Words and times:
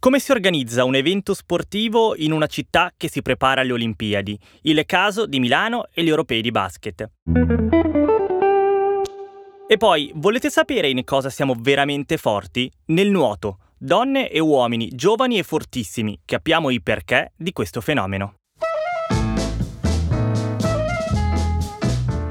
Come 0.00 0.18
si 0.18 0.30
organizza 0.30 0.84
un 0.84 0.94
evento 0.94 1.34
sportivo 1.34 2.16
in 2.16 2.32
una 2.32 2.46
città 2.46 2.90
che 2.96 3.06
si 3.06 3.20
prepara 3.20 3.60
alle 3.60 3.72
Olimpiadi? 3.72 4.38
Il 4.62 4.82
caso 4.86 5.26
di 5.26 5.38
Milano 5.38 5.88
e 5.92 6.02
gli 6.02 6.08
europei 6.08 6.40
di 6.40 6.50
basket. 6.50 7.10
E 9.68 9.76
poi, 9.76 10.10
volete 10.14 10.48
sapere 10.48 10.88
in 10.88 11.04
cosa 11.04 11.28
siamo 11.28 11.54
veramente 11.54 12.16
forti? 12.16 12.72
Nel 12.86 13.10
nuoto. 13.10 13.58
Donne 13.76 14.30
e 14.30 14.38
uomini, 14.38 14.88
giovani 14.88 15.36
e 15.36 15.42
fortissimi. 15.42 16.18
Capiamo 16.24 16.70
i 16.70 16.80
perché 16.80 17.32
di 17.36 17.52
questo 17.52 17.82
fenomeno. 17.82 18.39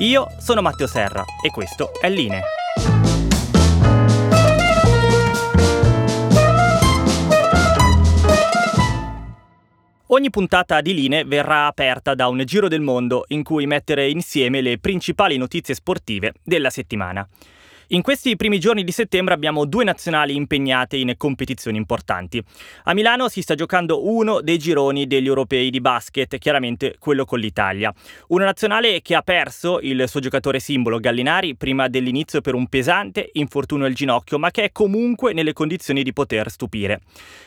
Io 0.00 0.26
sono 0.38 0.60
Matteo 0.60 0.86
Serra 0.86 1.24
e 1.42 1.48
questo 1.48 1.90
è 1.98 2.10
Line. 2.10 2.42
Ogni 10.08 10.28
puntata 10.28 10.82
di 10.82 10.92
Line 10.92 11.24
verrà 11.24 11.66
aperta 11.66 12.14
da 12.14 12.28
un 12.28 12.42
giro 12.44 12.68
del 12.68 12.82
mondo 12.82 13.24
in 13.28 13.42
cui 13.42 13.66
mettere 13.66 14.10
insieme 14.10 14.60
le 14.60 14.78
principali 14.78 15.38
notizie 15.38 15.72
sportive 15.72 16.34
della 16.42 16.68
settimana. 16.68 17.26
In 17.90 18.02
questi 18.02 18.34
primi 18.34 18.58
giorni 18.58 18.82
di 18.82 18.90
settembre 18.90 19.32
abbiamo 19.32 19.64
due 19.64 19.84
nazionali 19.84 20.34
impegnate 20.34 20.96
in 20.96 21.14
competizioni 21.16 21.76
importanti. 21.76 22.42
A 22.84 22.94
Milano 22.94 23.28
si 23.28 23.42
sta 23.42 23.54
giocando 23.54 24.08
uno 24.08 24.40
dei 24.40 24.58
gironi 24.58 25.06
degli 25.06 25.28
europei 25.28 25.70
di 25.70 25.80
basket, 25.80 26.36
chiaramente 26.38 26.96
quello 26.98 27.24
con 27.24 27.38
l'Italia. 27.38 27.94
Una 28.28 28.44
nazionale 28.44 29.02
che 29.02 29.14
ha 29.14 29.22
perso 29.22 29.78
il 29.80 30.08
suo 30.08 30.18
giocatore 30.18 30.58
simbolo 30.58 30.98
Gallinari 30.98 31.54
prima 31.54 31.86
dell'inizio 31.86 32.40
per 32.40 32.54
un 32.54 32.66
pesante 32.66 33.30
infortunio 33.34 33.86
al 33.86 33.92
ginocchio, 33.92 34.40
ma 34.40 34.50
che 34.50 34.64
è 34.64 34.72
comunque 34.72 35.32
nelle 35.32 35.52
condizioni 35.52 36.02
di 36.02 36.12
poter 36.12 36.50
stupire. 36.50 37.02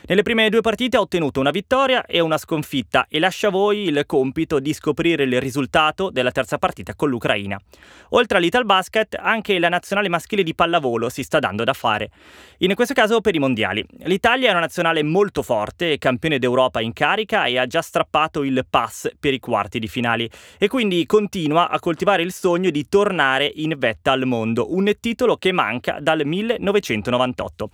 Nelle 0.06 0.22
prime 0.22 0.48
due 0.48 0.62
partite 0.62 0.96
ha 0.96 1.00
ottenuto 1.00 1.40
una 1.40 1.50
vittoria 1.50 2.06
e 2.06 2.20
una 2.20 2.38
sconfitta 2.38 3.04
e 3.10 3.18
lascia 3.18 3.48
a 3.48 3.50
voi 3.50 3.88
il 3.88 4.04
compito 4.06 4.58
di 4.58 4.72
scoprire 4.72 5.24
il 5.24 5.38
risultato 5.38 6.08
della 6.08 6.32
terza 6.32 6.56
partita 6.56 6.94
con 6.94 7.10
l'Ucraina. 7.10 7.60
Oltre 8.10 8.38
all'Ital 8.38 8.64
Basket, 8.64 9.18
anche 9.20 9.58
la 9.58 9.68
nazionale 9.68 10.08
maschile 10.08 10.28
maschile 10.30 10.42
di 10.42 10.54
pallavolo 10.54 11.08
si 11.08 11.22
sta 11.22 11.38
dando 11.38 11.64
da 11.64 11.72
fare. 11.72 12.10
In 12.58 12.74
questo 12.74 12.94
caso 12.94 13.20
per 13.20 13.34
i 13.34 13.38
mondiali. 13.38 13.84
L'Italia 14.04 14.48
è 14.48 14.50
una 14.50 14.60
nazionale 14.60 15.02
molto 15.02 15.42
forte, 15.42 15.98
campione 15.98 16.38
d'Europa 16.38 16.80
in 16.80 16.92
carica 16.92 17.46
e 17.46 17.58
ha 17.58 17.66
già 17.66 17.82
strappato 17.82 18.42
il 18.42 18.64
pass 18.68 19.10
per 19.18 19.34
i 19.34 19.40
quarti 19.40 19.78
di 19.78 19.88
finali 19.88 20.30
e 20.58 20.68
quindi 20.68 21.04
continua 21.06 21.68
a 21.68 21.80
coltivare 21.80 22.22
il 22.22 22.32
sogno 22.32 22.70
di 22.70 22.88
tornare 22.88 23.50
in 23.56 23.74
vetta 23.76 24.12
al 24.12 24.26
mondo, 24.26 24.74
un 24.74 24.92
titolo 25.00 25.36
che 25.36 25.52
manca 25.52 25.98
dal 26.00 26.24
1998. 26.24 27.70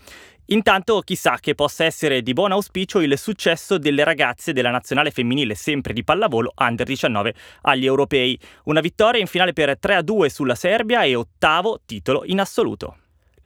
Intanto 0.47 1.01
chissà 1.01 1.39
che 1.41 1.57
possa 1.57 1.84
essere 1.84 2.23
di 2.23 2.33
buon 2.33 2.53
auspicio 2.53 3.01
il 3.01 3.19
successo 3.19 3.79
delle 3.79 4.05
ragazze 4.05 4.53
della 4.53 4.71
nazionale 4.71 5.11
femminile 5.11 5.57
sempre 5.57 5.93
di 5.93 6.05
pallavolo 6.05 6.53
under 6.57 6.87
19 6.87 7.34
agli 7.62 7.84
europei. 7.84 8.39
Una 8.65 8.81
vittoria 8.81 9.21
in 9.21 9.27
finale 9.27 9.53
per 9.53 9.77
3-2 9.81 10.27
sulla 10.27 10.55
Serbia 10.55 11.03
e 11.03 11.17
ottavo 11.17 11.81
titolo 11.84 12.23
in 12.27 12.39
assoluto. 12.39 12.99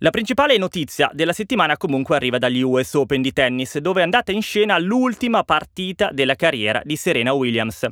La 0.03 0.09
principale 0.09 0.57
notizia 0.57 1.11
della 1.13 1.35
settimana 1.35 1.77
comunque 1.77 2.17
arriva 2.17 2.39
dagli 2.39 2.63
US 2.63 2.95
Open 2.95 3.21
di 3.21 3.35
tennis, 3.35 3.77
dove 3.77 4.01
è 4.01 4.03
andata 4.03 4.33
in 4.33 4.41
scena 4.41 4.79
l'ultima 4.79 5.45
partita 5.45 6.09
della 6.11 6.37
carriera 6.37 6.81
di 6.83 6.97
Serena 6.97 7.35
Williams. 7.35 7.87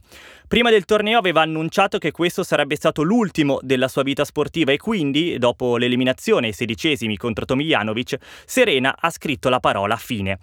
Prima 0.48 0.70
del 0.70 0.86
torneo 0.86 1.18
aveva 1.18 1.42
annunciato 1.42 1.98
che 1.98 2.10
questo 2.10 2.42
sarebbe 2.44 2.76
stato 2.76 3.02
l'ultimo 3.02 3.58
della 3.60 3.88
sua 3.88 4.04
vita 4.04 4.24
sportiva 4.24 4.72
e 4.72 4.78
quindi, 4.78 5.36
dopo 5.36 5.76
l'eliminazione 5.76 6.46
ai 6.46 6.54
sedicesimi 6.54 7.18
contro 7.18 7.44
Tomijanovic, 7.44 8.16
Serena 8.46 8.96
ha 8.98 9.10
scritto 9.10 9.50
la 9.50 9.60
parola 9.60 9.96
fine. 9.96 10.38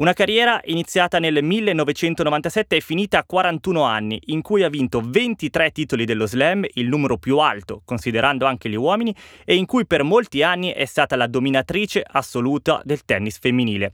Una 0.00 0.14
carriera 0.14 0.62
iniziata 0.64 1.18
nel 1.18 1.44
1997 1.44 2.76
e 2.76 2.80
finita 2.80 3.18
a 3.18 3.24
41 3.24 3.82
anni, 3.82 4.18
in 4.28 4.40
cui 4.40 4.62
ha 4.62 4.70
vinto 4.70 5.02
23 5.04 5.72
titoli 5.72 6.06
dello 6.06 6.24
slam, 6.24 6.64
il 6.72 6.88
numero 6.88 7.18
più 7.18 7.36
alto 7.36 7.82
considerando 7.84 8.46
anche 8.46 8.70
gli 8.70 8.76
uomini, 8.76 9.14
e 9.44 9.56
in 9.56 9.66
cui 9.66 9.84
per 9.84 10.02
molti 10.02 10.42
anni 10.42 10.70
è 10.70 10.86
stata 10.86 11.16
la 11.16 11.26
dominatrice 11.26 12.02
assoluta 12.02 12.80
del 12.82 13.04
tennis 13.04 13.38
femminile. 13.38 13.92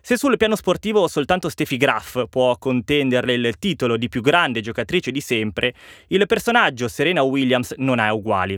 Se 0.00 0.16
sul 0.16 0.36
piano 0.36 0.54
sportivo 0.54 1.08
soltanto 1.08 1.48
Steffi 1.48 1.76
Graf 1.76 2.28
può 2.28 2.56
contenderle 2.56 3.32
il 3.32 3.56
titolo 3.58 3.96
di 3.96 4.08
più 4.08 4.20
grande 4.20 4.60
giocatrice 4.60 5.10
di 5.10 5.20
sempre, 5.20 5.74
il 6.10 6.26
personaggio 6.26 6.86
Serena 6.86 7.22
Williams 7.22 7.74
non 7.78 7.98
ha 7.98 8.14
uguali. 8.14 8.56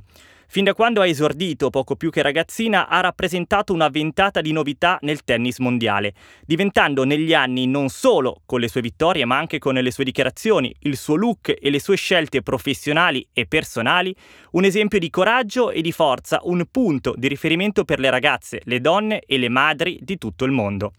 Fin 0.53 0.65
da 0.65 0.75
quando 0.75 1.01
ha 1.01 1.07
esordito 1.07 1.71
poco 1.71 1.97
più 1.97 2.11
che 2.11 2.21
ragazzina 2.21 2.87
ha 2.87 3.01
rappresentato 3.01 3.73
una 3.73 3.89
ventata 3.89 4.43
di 4.43 4.53
novità 4.53 4.99
nel 5.01 5.25
tennis 5.25 5.57
mondiale, 5.61 6.13
diventando 6.45 7.05
negli 7.05 7.33
anni 7.33 7.67
non 7.67 7.89
solo 7.89 8.43
con 8.45 8.61
le 8.61 8.69
sue 8.69 8.83
vittorie 8.83 9.25
ma 9.25 9.39
anche 9.39 9.59
con 9.59 9.77
le 9.77 9.91
sue 9.91 10.05
dichiarazioni, 10.05 10.77
il 10.81 10.99
suo 10.99 11.15
look 11.15 11.57
e 11.59 11.71
le 11.71 11.81
sue 11.81 11.97
scelte 11.97 12.43
professionali 12.43 13.27
e 13.33 13.47
personali 13.47 14.15
un 14.51 14.65
esempio 14.65 14.99
di 14.99 15.09
coraggio 15.09 15.71
e 15.71 15.81
di 15.81 15.91
forza, 15.91 16.41
un 16.43 16.63
punto 16.71 17.15
di 17.17 17.29
riferimento 17.29 17.87
per 17.87 17.99
le 17.99 18.11
ragazze, 18.11 18.61
le 18.65 18.83
donne 18.83 19.21
e 19.21 19.39
le 19.39 19.49
madri 19.49 20.01
di 20.03 20.19
tutto 20.19 20.45
il 20.45 20.53
mondo. 20.53 20.93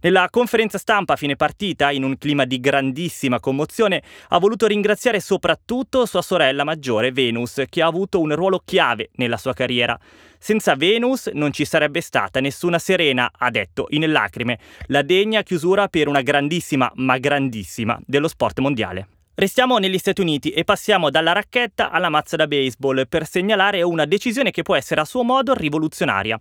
Nella 0.00 0.28
conferenza 0.30 0.78
stampa 0.78 1.14
a 1.14 1.16
fine 1.16 1.36
partita, 1.36 1.90
in 1.90 2.04
un 2.04 2.18
clima 2.18 2.44
di 2.44 2.60
grandissima 2.60 3.40
commozione, 3.40 4.02
ha 4.28 4.38
voluto 4.38 4.66
ringraziare 4.66 5.20
soprattutto 5.20 6.06
sua 6.06 6.22
sorella 6.22 6.64
maggiore 6.64 7.12
Venus, 7.12 7.62
che 7.68 7.82
ha 7.82 7.86
avuto 7.86 8.20
un 8.20 8.34
ruolo 8.34 8.60
chiave 8.64 9.10
nella 9.14 9.36
sua 9.36 9.54
carriera. 9.54 9.98
Senza 10.38 10.76
Venus 10.76 11.26
non 11.32 11.52
ci 11.52 11.64
sarebbe 11.64 12.00
stata 12.00 12.40
nessuna 12.40 12.78
Serena, 12.78 13.30
ha 13.36 13.50
detto 13.50 13.86
in 13.90 14.10
lacrime, 14.10 14.58
la 14.86 15.02
degna 15.02 15.42
chiusura 15.42 15.88
per 15.88 16.08
una 16.08 16.20
grandissima, 16.20 16.90
ma 16.96 17.18
grandissima, 17.18 17.98
dello 18.04 18.28
sport 18.28 18.58
mondiale. 18.58 19.08
Restiamo 19.38 19.76
negli 19.76 19.98
Stati 19.98 20.22
Uniti 20.22 20.50
e 20.50 20.64
passiamo 20.64 21.10
dalla 21.10 21.32
racchetta 21.32 21.90
alla 21.90 22.08
mazza 22.08 22.36
da 22.36 22.46
baseball 22.46 23.06
per 23.06 23.26
segnalare 23.26 23.82
una 23.82 24.06
decisione 24.06 24.50
che 24.50 24.62
può 24.62 24.74
essere 24.74 25.02
a 25.02 25.04
suo 25.04 25.24
modo 25.24 25.52
rivoluzionaria. 25.52 26.38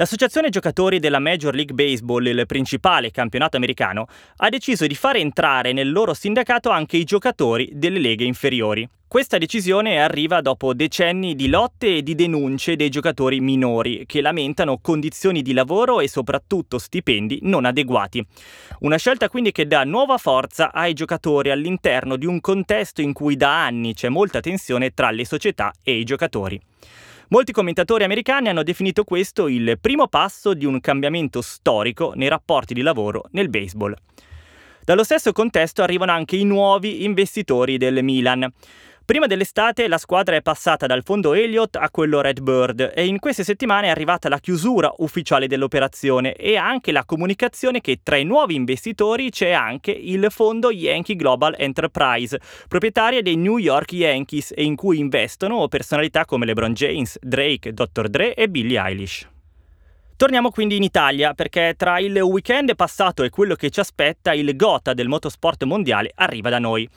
L'associazione 0.00 0.48
giocatori 0.48 0.98
della 0.98 1.18
Major 1.18 1.54
League 1.54 1.74
Baseball, 1.74 2.24
il 2.24 2.46
principale 2.46 3.10
campionato 3.10 3.58
americano, 3.58 4.06
ha 4.36 4.48
deciso 4.48 4.86
di 4.86 4.94
far 4.94 5.16
entrare 5.16 5.74
nel 5.74 5.92
loro 5.92 6.14
sindacato 6.14 6.70
anche 6.70 6.96
i 6.96 7.04
giocatori 7.04 7.68
delle 7.74 7.98
leghe 7.98 8.24
inferiori. 8.24 8.88
Questa 9.06 9.36
decisione 9.36 10.02
arriva 10.02 10.40
dopo 10.40 10.72
decenni 10.72 11.34
di 11.34 11.48
lotte 11.48 11.96
e 11.96 12.02
di 12.02 12.14
denunce 12.14 12.76
dei 12.76 12.88
giocatori 12.88 13.40
minori 13.40 14.04
che 14.06 14.22
lamentano 14.22 14.78
condizioni 14.80 15.42
di 15.42 15.52
lavoro 15.52 16.00
e 16.00 16.08
soprattutto 16.08 16.78
stipendi 16.78 17.40
non 17.42 17.66
adeguati. 17.66 18.24
Una 18.78 18.96
scelta 18.96 19.28
quindi 19.28 19.52
che 19.52 19.66
dà 19.66 19.84
nuova 19.84 20.16
forza 20.16 20.72
ai 20.72 20.94
giocatori 20.94 21.50
all'interno 21.50 22.16
di 22.16 22.24
un 22.24 22.40
contesto 22.40 23.02
in 23.02 23.12
cui 23.12 23.36
da 23.36 23.66
anni 23.66 23.92
c'è 23.92 24.08
molta 24.08 24.40
tensione 24.40 24.94
tra 24.94 25.10
le 25.10 25.26
società 25.26 25.70
e 25.82 25.98
i 25.98 26.04
giocatori. 26.04 26.58
Molti 27.32 27.52
commentatori 27.52 28.02
americani 28.02 28.48
hanno 28.48 28.64
definito 28.64 29.04
questo 29.04 29.46
il 29.46 29.78
primo 29.80 30.08
passo 30.08 30.52
di 30.52 30.64
un 30.64 30.80
cambiamento 30.80 31.42
storico 31.42 32.10
nei 32.16 32.26
rapporti 32.26 32.74
di 32.74 32.82
lavoro 32.82 33.26
nel 33.30 33.48
baseball. 33.48 33.94
Dallo 34.82 35.04
stesso 35.04 35.30
contesto 35.30 35.84
arrivano 35.84 36.10
anche 36.10 36.34
i 36.34 36.42
nuovi 36.42 37.04
investitori 37.04 37.78
del 37.78 38.02
Milan. 38.02 38.52
Prima 39.10 39.26
dell'estate 39.26 39.88
la 39.88 39.98
squadra 39.98 40.36
è 40.36 40.40
passata 40.40 40.86
dal 40.86 41.02
fondo 41.02 41.34
Elliott 41.34 41.74
a 41.74 41.90
quello 41.90 42.20
Redbird 42.20 42.92
e 42.94 43.06
in 43.06 43.18
queste 43.18 43.42
settimane 43.42 43.88
è 43.88 43.90
arrivata 43.90 44.28
la 44.28 44.38
chiusura 44.38 44.88
ufficiale 44.98 45.48
dell'operazione 45.48 46.34
e 46.34 46.56
anche 46.56 46.92
la 46.92 47.04
comunicazione 47.04 47.80
che 47.80 48.02
tra 48.04 48.14
i 48.14 48.22
nuovi 48.22 48.54
investitori 48.54 49.30
c'è 49.30 49.50
anche 49.50 49.90
il 49.90 50.28
fondo 50.30 50.70
Yankee 50.70 51.16
Global 51.16 51.56
Enterprise, 51.58 52.38
proprietaria 52.68 53.20
dei 53.20 53.34
New 53.34 53.58
York 53.58 53.94
Yankees 53.94 54.52
e 54.54 54.62
in 54.62 54.76
cui 54.76 55.00
investono 55.00 55.66
personalità 55.66 56.24
come 56.24 56.46
LeBron 56.46 56.72
James, 56.72 57.18
Drake, 57.20 57.72
Dr. 57.72 58.06
Dre 58.08 58.34
e 58.34 58.48
Billie 58.48 58.80
Eilish. 58.80 59.28
Torniamo 60.14 60.50
quindi 60.52 60.76
in 60.76 60.84
Italia 60.84 61.34
perché 61.34 61.74
tra 61.76 61.98
il 61.98 62.16
weekend 62.20 62.76
passato 62.76 63.24
e 63.24 63.30
quello 63.30 63.56
che 63.56 63.70
ci 63.70 63.80
aspetta 63.80 64.32
il 64.34 64.54
gota 64.54 64.94
del 64.94 65.08
motorsport 65.08 65.64
mondiale 65.64 66.12
arriva 66.14 66.48
da 66.48 66.60
noi. 66.60 66.88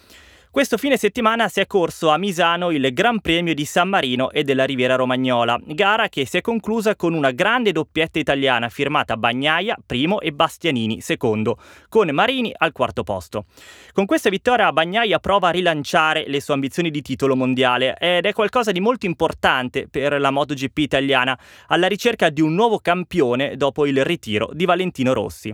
Questo 0.54 0.78
fine 0.78 0.98
settimana 0.98 1.48
si 1.48 1.62
è 1.62 1.66
corso 1.66 2.10
a 2.10 2.18
Misano 2.20 2.70
il 2.70 2.94
Gran 2.94 3.22
Premio 3.22 3.56
di 3.56 3.66
San 3.66 3.90
Marino 3.90 4.30
e 4.30 4.44
della 4.44 4.66
Riviera 4.66 4.94
Romagnola, 4.94 5.60
gara 5.66 6.10
che 6.10 6.28
si 6.28 6.38
è 6.38 6.42
conclusa 6.42 6.96
con 6.96 7.16
una 7.16 7.32
grande 7.32 7.72
doppietta 7.72 8.20
italiana 8.20 8.70
firmata 8.70 9.18
Bagnaia 9.18 9.76
primo 9.84 10.20
e 10.22 10.32
Bastianini 10.32 11.02
secondo, 11.02 11.58
con 11.90 12.08
Marini 12.12 12.54
al 12.56 12.72
quarto 12.72 13.02
posto. 13.02 13.46
Con 13.94 14.06
questa 14.06 14.30
vittoria 14.30 14.72
Bagnaia 14.72 15.18
prova 15.18 15.48
a 15.48 15.52
rilanciare 15.52 16.26
le 16.28 16.40
sue 16.40 16.54
ambizioni 16.54 16.92
di 16.92 17.02
titolo 17.02 17.36
mondiale 17.36 17.98
ed 17.98 18.28
è 18.28 18.32
qualcosa 18.32 18.72
di 18.72 18.80
molto 18.80 19.08
importante 19.08 19.88
per 19.90 20.20
la 20.22 20.30
MotoGP 20.30 20.78
italiana, 20.78 21.36
alla 21.70 21.88
ricerca 21.88 22.30
di 22.30 22.42
un 22.42 22.54
nuovo 22.54 22.78
campione 22.78 23.58
dopo 23.58 23.88
il 23.88 24.06
ritiro 24.06 24.52
di 24.54 24.66
Valentino 24.66 25.14
Rossi. 25.14 25.52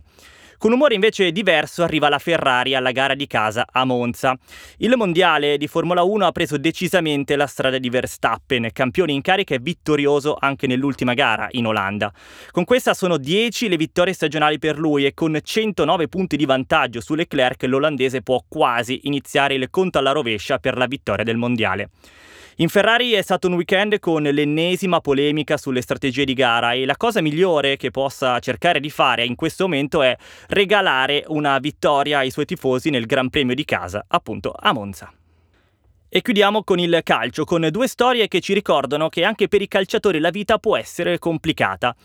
Con 0.59 0.73
umore 0.73 0.93
invece 0.93 1.31
diverso 1.31 1.83
arriva 1.83 2.09
la 2.09 2.19
Ferrari 2.19 2.75
alla 2.75 2.91
gara 2.91 3.15
di 3.15 3.27
casa 3.27 3.65
a 3.71 3.85
Monza. 3.85 4.37
Il 4.79 4.97
mondiale 4.97 5.55
di 5.55 5.67
Formula 5.67 6.03
1 6.03 6.25
ha 6.25 6.33
preso 6.33 6.57
decisamente 6.57 7.37
la 7.37 7.47
strada 7.47 7.77
di 7.77 7.89
Verstappen, 7.89 8.67
campione 8.73 9.13
in 9.13 9.21
carica 9.21 9.55
e 9.55 9.59
vittorioso 9.59 10.35
anche 10.37 10.67
nell'ultima 10.67 11.13
gara 11.13 11.47
in 11.51 11.65
Olanda. 11.65 12.11
Con 12.51 12.65
questa 12.65 12.93
sono 12.93 13.15
10 13.15 13.69
le 13.69 13.77
vittorie 13.77 14.11
stagionali 14.11 14.59
per 14.59 14.77
lui 14.77 15.05
e 15.05 15.13
con 15.13 15.39
109 15.41 16.09
punti 16.09 16.35
di 16.35 16.45
vantaggio 16.45 16.99
su 16.99 17.15
Leclerc 17.15 17.63
l'olandese 17.63 18.21
può 18.21 18.43
quasi 18.45 18.99
iniziare 19.03 19.53
il 19.53 19.69
conto 19.69 19.97
alla 19.97 20.11
rovescia 20.11 20.59
per 20.59 20.75
la 20.75 20.87
vittoria 20.87 21.23
del 21.23 21.37
mondiale. 21.37 21.89
In 22.61 22.67
Ferrari 22.67 23.11
è 23.11 23.21
stato 23.21 23.47
un 23.47 23.53
weekend 23.53 23.99
con 23.99 24.21
l'ennesima 24.21 24.99
polemica 24.99 25.55
sulle 25.55 25.79
strategie 25.81 26.25
di 26.25 26.33
gara 26.33 26.73
e 26.73 26.83
la 26.83 26.97
cosa 26.97 27.21
migliore 27.21 27.77
che 27.77 27.89
possa 27.89 28.37
cercare 28.39 28.81
di 28.81 28.89
fare 28.89 29.23
in 29.23 29.35
questo 29.35 29.63
momento 29.63 30.01
è 30.01 30.13
regalare 30.49 31.23
una 31.27 31.57
vittoria 31.59 32.17
ai 32.17 32.31
suoi 32.31 32.43
tifosi 32.43 32.89
nel 32.89 33.05
Gran 33.05 33.29
Premio 33.29 33.55
di 33.55 33.63
casa, 33.63 34.03
appunto 34.09 34.53
a 34.53 34.73
Monza. 34.73 35.18
E 36.11 36.23
chiudiamo 36.23 36.63
con 36.63 36.79
il 36.79 37.01
calcio, 37.03 37.43
con 37.43 37.67
due 37.69 37.87
storie 37.87 38.27
che 38.27 38.41
ci 38.41 38.55
ricordano 38.55 39.09
che 39.09 39.23
anche 39.23 39.47
per 39.47 39.61
i 39.61 39.67
calciatori 39.67 40.17
la 40.17 40.31
vita 40.31 40.57
può 40.57 40.75
essere 40.75 41.19
complicata. 41.19 41.95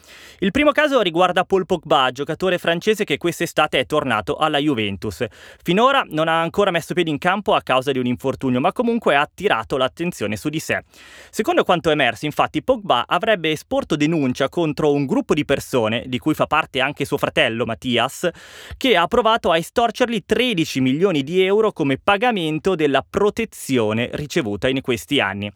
Il 0.41 0.51
primo 0.51 0.73
caso 0.73 1.01
riguarda 1.01 1.45
Paul 1.45 1.65
Pogba, 1.65 2.11
giocatore 2.13 2.59
francese 2.59 3.05
che 3.05 3.17
quest'estate 3.17 3.79
è 3.79 3.87
tornato 3.87 4.37
alla 4.37 4.59
Juventus. 4.59 5.25
Finora 5.63 6.05
non 6.07 6.29
ha 6.29 6.39
ancora 6.39 6.71
messo 6.71 6.93
piede 6.93 7.09
in 7.09 7.17
campo 7.17 7.55
a 7.55 7.63
causa 7.63 7.93
di 7.93 7.99
un 7.99 8.05
infortunio, 8.05 8.61
ma 8.61 8.73
comunque 8.73 9.15
ha 9.15 9.23
attirato 9.23 9.79
l'attenzione 9.79 10.37
su 10.37 10.51
di 10.51 10.61
sé. 10.61 10.85
Secondo 11.31 11.65
quanto 11.65 11.89
emerso, 11.89 12.27
infatti, 12.27 12.63
Pogba 12.63 13.05
avrebbe 13.07 13.53
esporto 13.53 13.97
denuncia 13.97 14.51
contro 14.51 14.93
un 14.93 15.07
gruppo 15.07 15.33
di 15.33 15.47
persone, 15.47 16.05
di 16.09 16.19
cui 16.19 16.35
fa 16.35 16.47
parte 16.47 16.83
anche 16.83 17.07
suo 17.07 17.17
fratello 17.17 17.65
Mattias, 17.65 18.29
che 18.77 18.99
ha 18.99 19.07
provato 19.07 19.51
a 19.51 19.57
estorcergli 19.57 20.25
13 20.27 20.83
milioni 20.83 21.23
di 21.23 21.43
euro 21.43 21.73
come 21.73 21.97
pagamento 21.97 22.75
della 22.75 23.03
protezione 23.09 23.93
attenzione 23.95 24.11
ricevuta 24.13 24.69
in 24.69 24.81
questi 24.81 25.21
anni. 25.21 25.51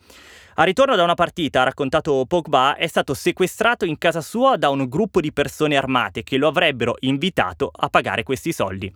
A 0.54 0.64
ritorno 0.64 0.96
da 0.96 1.04
una 1.04 1.14
partita, 1.14 1.60
ha 1.60 1.64
raccontato 1.64 2.24
Pogba, 2.26 2.76
è 2.76 2.86
stato 2.86 3.14
sequestrato 3.14 3.84
in 3.84 3.98
casa 3.98 4.20
sua 4.20 4.56
da 4.56 4.70
un 4.70 4.88
gruppo 4.88 5.20
di 5.20 5.32
persone 5.32 5.76
armate 5.76 6.24
che 6.24 6.36
lo 6.36 6.48
avrebbero 6.48 6.96
invitato 7.00 7.70
a 7.72 7.88
pagare 7.88 8.24
questi 8.24 8.52
soldi. 8.52 8.92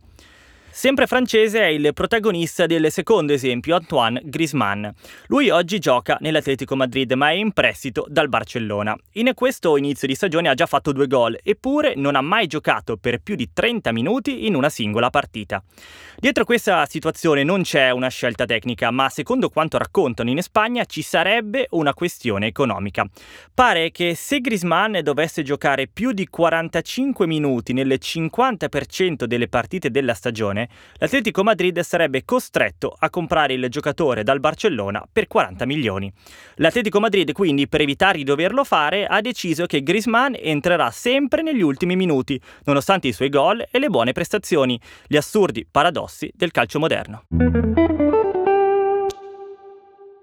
Sempre 0.75 1.07
francese 1.07 1.61
è 1.61 1.67
il 1.67 1.93
protagonista 1.93 2.65
del 2.65 2.91
secondo 2.91 3.35
esempio, 3.35 3.77
Antoine 3.77 4.23
Griezmann. 4.25 4.87
Lui 5.27 5.51
oggi 5.51 5.79
gioca 5.79 6.17
nell'Atletico 6.21 6.75
Madrid, 6.75 7.13
ma 7.13 7.29
è 7.29 7.35
in 7.35 7.53
prestito 7.53 8.07
dal 8.09 8.31
Barcellona. 8.31 8.97
In 9.13 9.31
questo 9.35 9.77
inizio 9.77 10.09
di 10.09 10.15
stagione 10.15 10.49
ha 10.49 10.55
già 10.55 10.65
fatto 10.65 10.93
due 10.93 11.07
gol, 11.09 11.39
eppure 11.43 11.93
non 11.95 12.17
ha 12.17 12.23
mai 12.23 12.47
giocato 12.47 12.97
per 12.97 13.19
più 13.19 13.35
di 13.35 13.51
30 13.53 13.93
minuti 13.93 14.47
in 14.47 14.55
una 14.55 14.71
singola 14.71 15.11
partita. 15.11 15.63
Dietro 16.19 16.45
questa 16.45 16.87
situazione 16.87 17.43
non 17.43 17.63
c'è 17.63 17.91
una 17.91 18.09
scelta 18.09 18.47
tecnica, 18.47 18.91
ma 18.91 19.11
secondo 19.11 19.51
quanto 19.51 19.77
raccontano 19.77 20.31
in 20.31 20.41
Spagna 20.41 20.87
ci 20.87 21.03
sarebbe 21.03 21.67
una 21.71 21.93
questione 21.93 22.47
economica. 22.47 23.07
Pare 23.53 23.91
che 23.91 24.15
se 24.15 24.41
Griezmann 24.41 25.01
dovesse 25.01 25.43
giocare 25.43 25.87
più 25.87 26.13
di 26.13 26.27
45 26.29 27.27
minuti 27.27 27.75
nel 27.75 27.99
50% 28.01 29.25
delle 29.25 29.49
partite 29.49 29.91
della 29.91 30.15
stagione, 30.15 30.62
stagione, 30.63 30.69
l'Atletico 30.99 31.43
Madrid 31.43 31.81
sarebbe 31.81 32.25
costretto 32.25 32.95
a 32.97 33.11
comprare 33.11 33.55
il 33.55 33.69
giocatore 33.69 34.23
dal 34.23 34.41
Barcellona 34.41 35.07
per 35.11 35.27
40 35.27 35.67
milioni. 35.67 36.13
L'Atletico 36.57 37.01
Madrid 37.01 37.33
quindi, 37.33 37.69
per 37.69 37.81
evitare 37.81 38.19
di 38.19 38.25
doverlo 38.25 38.65
fare, 38.65 39.07
ha 39.07 39.21
deciso 39.21 39.67
che 39.67 39.83
Griezmann 39.83 40.35
entrerà 40.37 40.91
sempre 40.91 41.43
negli 41.43 41.63
ultimi 41.63 41.97
minuti, 41.97 42.41
nonostante 42.65 43.09
i 43.09 43.13
suoi 43.13 43.29
gol 43.29 43.67
e 43.71 43.79
le 43.79 43.89
buone 43.89 44.13
prestazioni, 44.13 44.81
gli 45.07 45.17
assurdi 45.17 45.67
paradossi 45.69 46.31
del 46.35 46.51
calcio 46.51 46.79
moderno. 46.79 47.25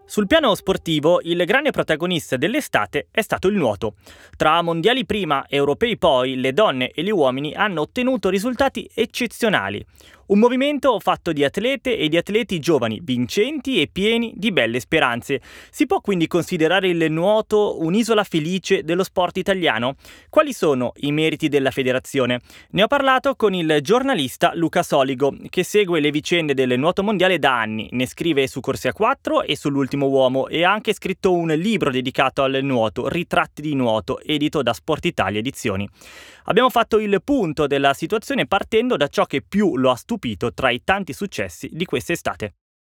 Sul 0.09 0.25
piano 0.25 0.55
sportivo, 0.55 1.19
il 1.21 1.45
grande 1.45 1.69
protagonista 1.69 2.35
dell'estate 2.35 3.09
è 3.11 3.21
stato 3.21 3.47
il 3.47 3.55
nuoto. 3.55 3.93
Tra 4.35 4.59
mondiali 4.63 5.05
prima, 5.05 5.45
europei 5.47 5.99
poi, 5.99 6.35
le 6.37 6.51
donne 6.51 6.89
e 6.89 7.03
gli 7.03 7.11
uomini 7.11 7.53
hanno 7.53 7.81
ottenuto 7.81 8.29
risultati 8.29 8.89
eccezionali. 8.91 9.85
Un 10.29 10.37
movimento 10.37 10.99
fatto 10.99 11.33
di 11.33 11.43
atlete 11.43 11.97
e 11.97 12.07
di 12.07 12.15
atleti 12.15 12.59
giovani, 12.59 12.99
vincenti 13.01 13.81
e 13.81 13.89
pieni 13.91 14.31
di 14.35 14.51
belle 14.51 14.79
speranze. 14.79 15.41
Si 15.71 15.87
può 15.87 16.01
quindi 16.01 16.27
considerare 16.27 16.87
il 16.87 17.11
nuoto 17.11 17.81
un'isola 17.81 18.23
felice 18.23 18.83
dello 18.83 19.03
sport 19.03 19.37
italiano? 19.37 19.95
Quali 20.29 20.53
sono 20.53 20.91
i 20.97 21.11
meriti 21.11 21.47
della 21.47 21.71
federazione? 21.71 22.41
Ne 22.73 22.83
ho 22.83 22.87
parlato 22.87 23.33
con 23.33 23.55
il 23.55 23.79
giornalista 23.81 24.51
Luca 24.53 24.83
Soligo, 24.83 25.33
che 25.49 25.63
segue 25.63 25.99
le 25.99 26.11
vicende 26.11 26.53
del 26.53 26.77
nuoto 26.77 27.01
mondiale 27.01 27.39
da 27.39 27.59
anni, 27.59 27.89
ne 27.93 28.05
scrive 28.05 28.45
su 28.45 28.59
Corsia 28.59 28.93
4 28.93 29.41
e 29.41 29.57
sull'ultimo 29.57 30.05
uomo 30.05 30.47
e 30.47 30.63
ha 30.63 30.71
anche 30.71 30.93
scritto 30.93 31.33
un 31.33 31.47
libro 31.47 31.89
dedicato 31.89 32.43
al 32.43 32.59
nuoto, 32.61 33.07
Ritratti 33.07 33.63
di 33.63 33.73
nuoto, 33.73 34.19
edito 34.19 34.61
da 34.61 34.73
Sport 34.73 35.05
Italia 35.05 35.39
Edizioni. 35.39 35.89
Abbiamo 36.49 36.71
fatto 36.71 36.97
il 36.97 37.21
punto 37.23 37.67
della 37.67 37.93
situazione 37.93 38.47
partendo 38.47 38.97
da 38.97 39.07
ciò 39.07 39.25
che 39.25 39.43
più 39.47 39.77
lo 39.77 39.91
ha 39.91 39.95
stupito 39.95 40.51
tra 40.51 40.71
i 40.71 40.83
tanti 40.83 41.13
successi 41.13 41.69
di 41.71 41.85
quest'estate. 41.85 42.55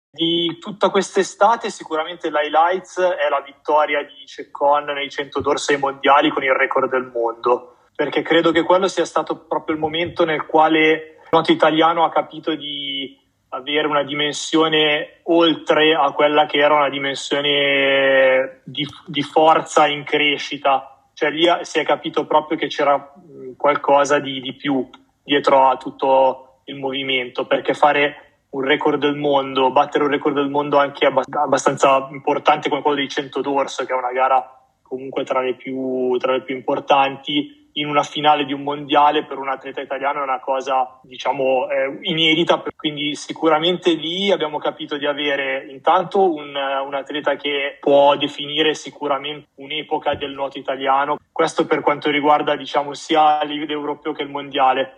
Di 0.09 0.57
tutta 0.59 0.89
quest'estate 0.89 1.69
sicuramente 1.69 2.31
l'highlights 2.31 2.99
è 2.99 3.29
la 3.29 3.43
vittoria 3.45 4.01
di 4.01 4.25
Ceccon 4.25 4.85
nei 4.85 5.07
100 5.07 5.39
dorsai 5.39 5.77
mondiali 5.77 6.31
con 6.31 6.43
il 6.43 6.51
record 6.51 6.89
del 6.89 7.11
mondo, 7.13 7.75
perché 7.95 8.23
credo 8.23 8.51
che 8.51 8.63
quello 8.63 8.87
sia 8.87 9.05
stato 9.05 9.45
proprio 9.45 9.75
il 9.75 9.81
momento 9.81 10.25
nel 10.25 10.47
quale 10.47 10.89
il 11.21 11.29
nuoto 11.29 11.51
italiano 11.51 12.05
ha 12.05 12.11
capito 12.11 12.55
di 12.55 13.15
avere 13.49 13.85
una 13.85 14.03
dimensione 14.03 15.19
oltre 15.25 15.93
a 15.93 16.11
quella 16.11 16.47
che 16.47 16.57
era 16.57 16.73
una 16.73 16.89
dimensione 16.89 18.61
di, 18.63 18.83
di 19.05 19.21
forza 19.21 19.85
in 19.85 20.03
crescita 20.03 20.92
cioè 21.13 21.29
lì 21.29 21.47
si 21.61 21.79
è 21.79 21.83
capito 21.83 22.25
proprio 22.25 22.57
che 22.57 22.67
c'era 22.67 23.13
qualcosa 23.55 24.19
di, 24.19 24.41
di 24.41 24.53
più 24.53 24.89
dietro 25.23 25.67
a 25.67 25.77
tutto 25.77 26.61
il 26.65 26.75
movimento, 26.77 27.45
perché 27.45 27.73
fare 27.73 28.45
un 28.49 28.61
record 28.61 28.99
del 28.99 29.15
mondo, 29.15 29.71
battere 29.71 30.03
un 30.03 30.11
record 30.11 30.35
del 30.35 30.49
mondo 30.49 30.77
anche 30.77 31.05
abbastanza 31.05 32.07
importante 32.11 32.69
come 32.69 32.81
quello 32.81 32.97
dei 32.97 33.09
100 33.09 33.41
d'orso, 33.41 33.85
che 33.85 33.93
è 33.93 33.97
una 33.97 34.11
gara 34.11 34.59
comunque 34.81 35.23
tra 35.23 35.41
le 35.41 35.55
più, 35.55 36.15
tra 36.17 36.33
le 36.33 36.43
più 36.43 36.55
importanti, 36.55 37.62
in 37.73 37.87
una 37.87 38.03
finale 38.03 38.45
di 38.45 38.53
un 38.53 38.61
mondiale 38.61 39.25
per 39.25 39.37
un 39.37 39.49
atleta 39.49 39.81
italiano 39.81 40.19
è 40.19 40.23
una 40.23 40.39
cosa, 40.39 40.99
diciamo, 41.03 41.69
eh, 41.69 41.97
inedita. 42.01 42.63
Quindi 42.75 43.15
sicuramente 43.15 43.93
lì 43.93 44.31
abbiamo 44.31 44.57
capito 44.57 44.97
di 44.97 45.05
avere 45.05 45.65
intanto 45.69 46.31
un, 46.31 46.53
un, 46.55 46.93
atleta 46.93 47.35
che 47.35 47.77
può 47.79 48.15
definire 48.15 48.75
sicuramente 48.75 49.47
un'epoca 49.55 50.15
del 50.15 50.33
nuoto 50.33 50.59
italiano. 50.59 51.17
Questo 51.31 51.65
per 51.65 51.81
quanto 51.81 52.09
riguarda, 52.09 52.55
diciamo, 52.55 52.93
sia 52.93 53.39
a 53.39 53.43
livello 53.43 53.73
europeo 53.73 54.11
che 54.11 54.23
il 54.23 54.29
mondiale. 54.29 54.97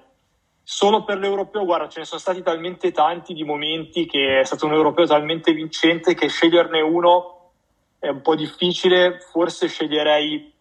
Solo 0.64 1.04
per 1.04 1.20
l'europeo, 1.20 1.64
guarda, 1.64 1.88
ce 1.88 2.00
ne 2.00 2.06
sono 2.06 2.20
stati 2.20 2.42
talmente 2.42 2.92
tanti 2.92 3.34
di 3.34 3.44
momenti 3.44 4.08
che 4.08 4.40
è 4.40 4.44
stato 4.44 4.66
un 4.66 4.74
europeo 4.74 5.06
talmente 5.06 5.54
vincente 5.54 6.16
che 6.16 6.28
sceglierne 6.28 6.82
uno 6.82 7.52
è 8.00 8.10
un 8.10 8.22
po' 8.22 8.36
difficile. 8.36 9.20
Forse 9.32 9.68
sceglierei 9.68 10.55